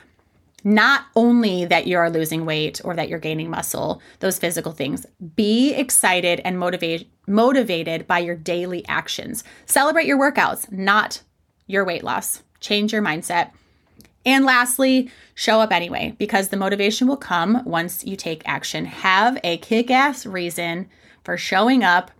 Not 0.66 1.04
only 1.14 1.66
that 1.66 1.86
you 1.86 1.98
are 1.98 2.08
losing 2.08 2.46
weight 2.46 2.80
or 2.82 2.96
that 2.96 3.10
you're 3.10 3.18
gaining 3.18 3.50
muscle, 3.50 4.00
those 4.20 4.38
physical 4.38 4.72
things. 4.72 5.04
Be 5.36 5.74
excited 5.74 6.40
and 6.44 6.58
motivated 6.58 7.06
motivated 7.26 8.06
by 8.06 8.18
your 8.18 8.36
daily 8.36 8.86
actions. 8.88 9.44
Celebrate 9.66 10.06
your 10.06 10.18
workouts, 10.18 10.70
not 10.70 11.22
your 11.66 11.84
weight 11.84 12.04
loss. 12.04 12.42
Change 12.60 12.92
your 12.92 13.02
mindset 13.02 13.50
And 14.26 14.44
lastly, 14.44 15.10
show 15.34 15.60
up 15.60 15.72
anyway 15.72 16.14
because 16.18 16.48
the 16.48 16.56
motivation 16.56 17.06
will 17.06 17.16
come 17.16 17.62
once 17.64 18.04
you 18.04 18.16
take 18.16 18.42
action. 18.46 18.86
Have 18.86 19.38
a 19.44 19.58
kick 19.58 19.90
ass 19.90 20.24
reason 20.24 20.88
for 21.24 21.36
showing 21.36 21.84
up, 21.84 22.10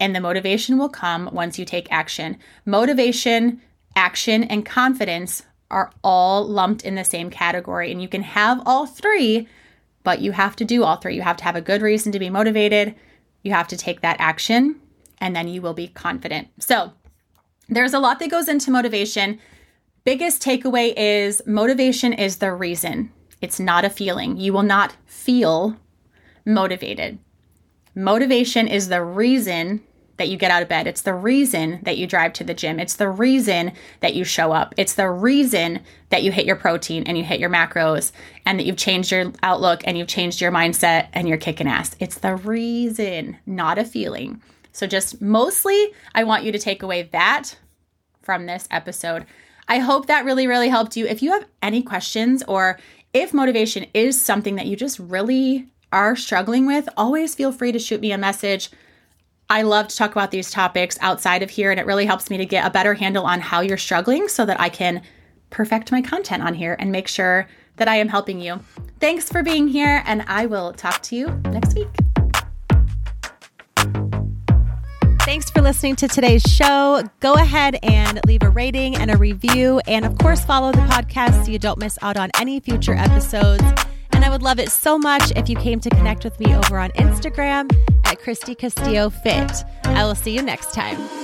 and 0.00 0.14
the 0.14 0.20
motivation 0.20 0.78
will 0.78 0.88
come 0.88 1.28
once 1.32 1.58
you 1.58 1.64
take 1.64 1.90
action. 1.90 2.38
Motivation, 2.64 3.60
action, 3.96 4.44
and 4.44 4.64
confidence 4.64 5.42
are 5.70 5.90
all 6.02 6.46
lumped 6.46 6.84
in 6.84 6.94
the 6.94 7.04
same 7.04 7.30
category, 7.30 7.90
and 7.90 8.00
you 8.00 8.08
can 8.08 8.22
have 8.22 8.62
all 8.66 8.86
three, 8.86 9.48
but 10.02 10.20
you 10.20 10.32
have 10.32 10.56
to 10.56 10.64
do 10.64 10.84
all 10.84 10.96
three. 10.96 11.16
You 11.16 11.22
have 11.22 11.38
to 11.38 11.44
have 11.44 11.56
a 11.56 11.60
good 11.60 11.82
reason 11.82 12.12
to 12.12 12.18
be 12.18 12.30
motivated, 12.30 12.94
you 13.42 13.52
have 13.52 13.68
to 13.68 13.76
take 13.76 14.00
that 14.00 14.16
action, 14.20 14.80
and 15.18 15.34
then 15.34 15.48
you 15.48 15.60
will 15.60 15.74
be 15.74 15.88
confident. 15.88 16.48
So, 16.60 16.92
there's 17.68 17.94
a 17.94 17.98
lot 17.98 18.18
that 18.18 18.30
goes 18.30 18.48
into 18.48 18.70
motivation. 18.70 19.40
Biggest 20.04 20.42
takeaway 20.42 20.92
is 20.98 21.40
motivation 21.46 22.12
is 22.12 22.36
the 22.36 22.52
reason. 22.52 23.10
It's 23.40 23.58
not 23.58 23.86
a 23.86 23.90
feeling. 23.90 24.36
You 24.36 24.52
will 24.52 24.62
not 24.62 24.94
feel 25.06 25.78
motivated. 26.44 27.18
Motivation 27.94 28.68
is 28.68 28.88
the 28.88 29.02
reason 29.02 29.82
that 30.18 30.28
you 30.28 30.36
get 30.36 30.50
out 30.50 30.62
of 30.62 30.68
bed. 30.68 30.86
It's 30.86 31.00
the 31.00 31.14
reason 31.14 31.80
that 31.84 31.96
you 31.96 32.06
drive 32.06 32.34
to 32.34 32.44
the 32.44 32.52
gym. 32.52 32.78
It's 32.78 32.96
the 32.96 33.08
reason 33.08 33.72
that 34.00 34.14
you 34.14 34.24
show 34.24 34.52
up. 34.52 34.74
It's 34.76 34.92
the 34.92 35.08
reason 35.08 35.80
that 36.10 36.22
you 36.22 36.30
hit 36.30 36.44
your 36.44 36.56
protein 36.56 37.04
and 37.04 37.16
you 37.16 37.24
hit 37.24 37.40
your 37.40 37.48
macros 37.48 38.12
and 38.44 38.58
that 38.58 38.66
you've 38.66 38.76
changed 38.76 39.10
your 39.10 39.32
outlook 39.42 39.80
and 39.86 39.96
you've 39.96 40.06
changed 40.06 40.38
your 40.38 40.52
mindset 40.52 41.08
and 41.14 41.26
you're 41.26 41.38
kicking 41.38 41.66
ass. 41.66 41.96
It's 41.98 42.18
the 42.18 42.36
reason, 42.36 43.38
not 43.46 43.78
a 43.78 43.86
feeling. 43.86 44.42
So, 44.70 44.86
just 44.86 45.22
mostly, 45.22 45.94
I 46.14 46.24
want 46.24 46.44
you 46.44 46.52
to 46.52 46.58
take 46.58 46.82
away 46.82 47.04
that 47.12 47.56
from 48.20 48.44
this 48.44 48.68
episode. 48.70 49.24
I 49.68 49.78
hope 49.78 50.06
that 50.06 50.24
really, 50.24 50.46
really 50.46 50.68
helped 50.68 50.96
you. 50.96 51.06
If 51.06 51.22
you 51.22 51.32
have 51.32 51.46
any 51.62 51.82
questions 51.82 52.42
or 52.46 52.78
if 53.12 53.32
motivation 53.32 53.86
is 53.94 54.20
something 54.20 54.56
that 54.56 54.66
you 54.66 54.76
just 54.76 54.98
really 54.98 55.68
are 55.92 56.16
struggling 56.16 56.66
with, 56.66 56.88
always 56.96 57.34
feel 57.34 57.52
free 57.52 57.72
to 57.72 57.78
shoot 57.78 58.00
me 58.00 58.12
a 58.12 58.18
message. 58.18 58.70
I 59.48 59.62
love 59.62 59.88
to 59.88 59.96
talk 59.96 60.12
about 60.12 60.30
these 60.30 60.50
topics 60.50 60.98
outside 61.00 61.42
of 61.42 61.50
here, 61.50 61.70
and 61.70 61.78
it 61.78 61.86
really 61.86 62.06
helps 62.06 62.30
me 62.30 62.38
to 62.38 62.46
get 62.46 62.66
a 62.66 62.70
better 62.70 62.94
handle 62.94 63.24
on 63.24 63.40
how 63.40 63.60
you're 63.60 63.76
struggling 63.76 64.28
so 64.28 64.44
that 64.46 64.60
I 64.60 64.68
can 64.68 65.02
perfect 65.50 65.92
my 65.92 66.02
content 66.02 66.42
on 66.42 66.54
here 66.54 66.76
and 66.78 66.90
make 66.90 67.06
sure 67.06 67.46
that 67.76 67.86
I 67.86 67.96
am 67.96 68.08
helping 68.08 68.40
you. 68.40 68.60
Thanks 69.00 69.28
for 69.28 69.42
being 69.42 69.68
here, 69.68 70.02
and 70.06 70.24
I 70.26 70.46
will 70.46 70.72
talk 70.72 71.02
to 71.02 71.16
you 71.16 71.28
next 71.44 71.76
week. 71.76 72.03
Thanks 75.34 75.50
for 75.50 75.62
listening 75.62 75.96
to 75.96 76.06
today's 76.06 76.44
show. 76.44 77.02
Go 77.18 77.34
ahead 77.34 77.76
and 77.82 78.20
leave 78.24 78.44
a 78.44 78.50
rating 78.50 78.94
and 78.94 79.10
a 79.10 79.16
review. 79.16 79.80
And 79.88 80.04
of 80.04 80.16
course, 80.18 80.44
follow 80.44 80.70
the 80.70 80.78
podcast 80.82 81.44
so 81.44 81.50
you 81.50 81.58
don't 81.58 81.80
miss 81.80 81.98
out 82.02 82.16
on 82.16 82.30
any 82.38 82.60
future 82.60 82.94
episodes. 82.94 83.64
And 84.12 84.24
I 84.24 84.30
would 84.30 84.42
love 84.42 84.60
it 84.60 84.70
so 84.70 84.96
much 84.96 85.32
if 85.34 85.48
you 85.48 85.56
came 85.56 85.80
to 85.80 85.90
connect 85.90 86.22
with 86.22 86.38
me 86.38 86.54
over 86.54 86.78
on 86.78 86.90
Instagram 86.90 87.68
at 88.04 88.20
Kristy 88.20 88.56
Castillo 88.56 89.10
Fit. 89.10 89.64
I 89.82 90.04
will 90.04 90.14
see 90.14 90.32
you 90.32 90.40
next 90.40 90.72
time. 90.72 91.23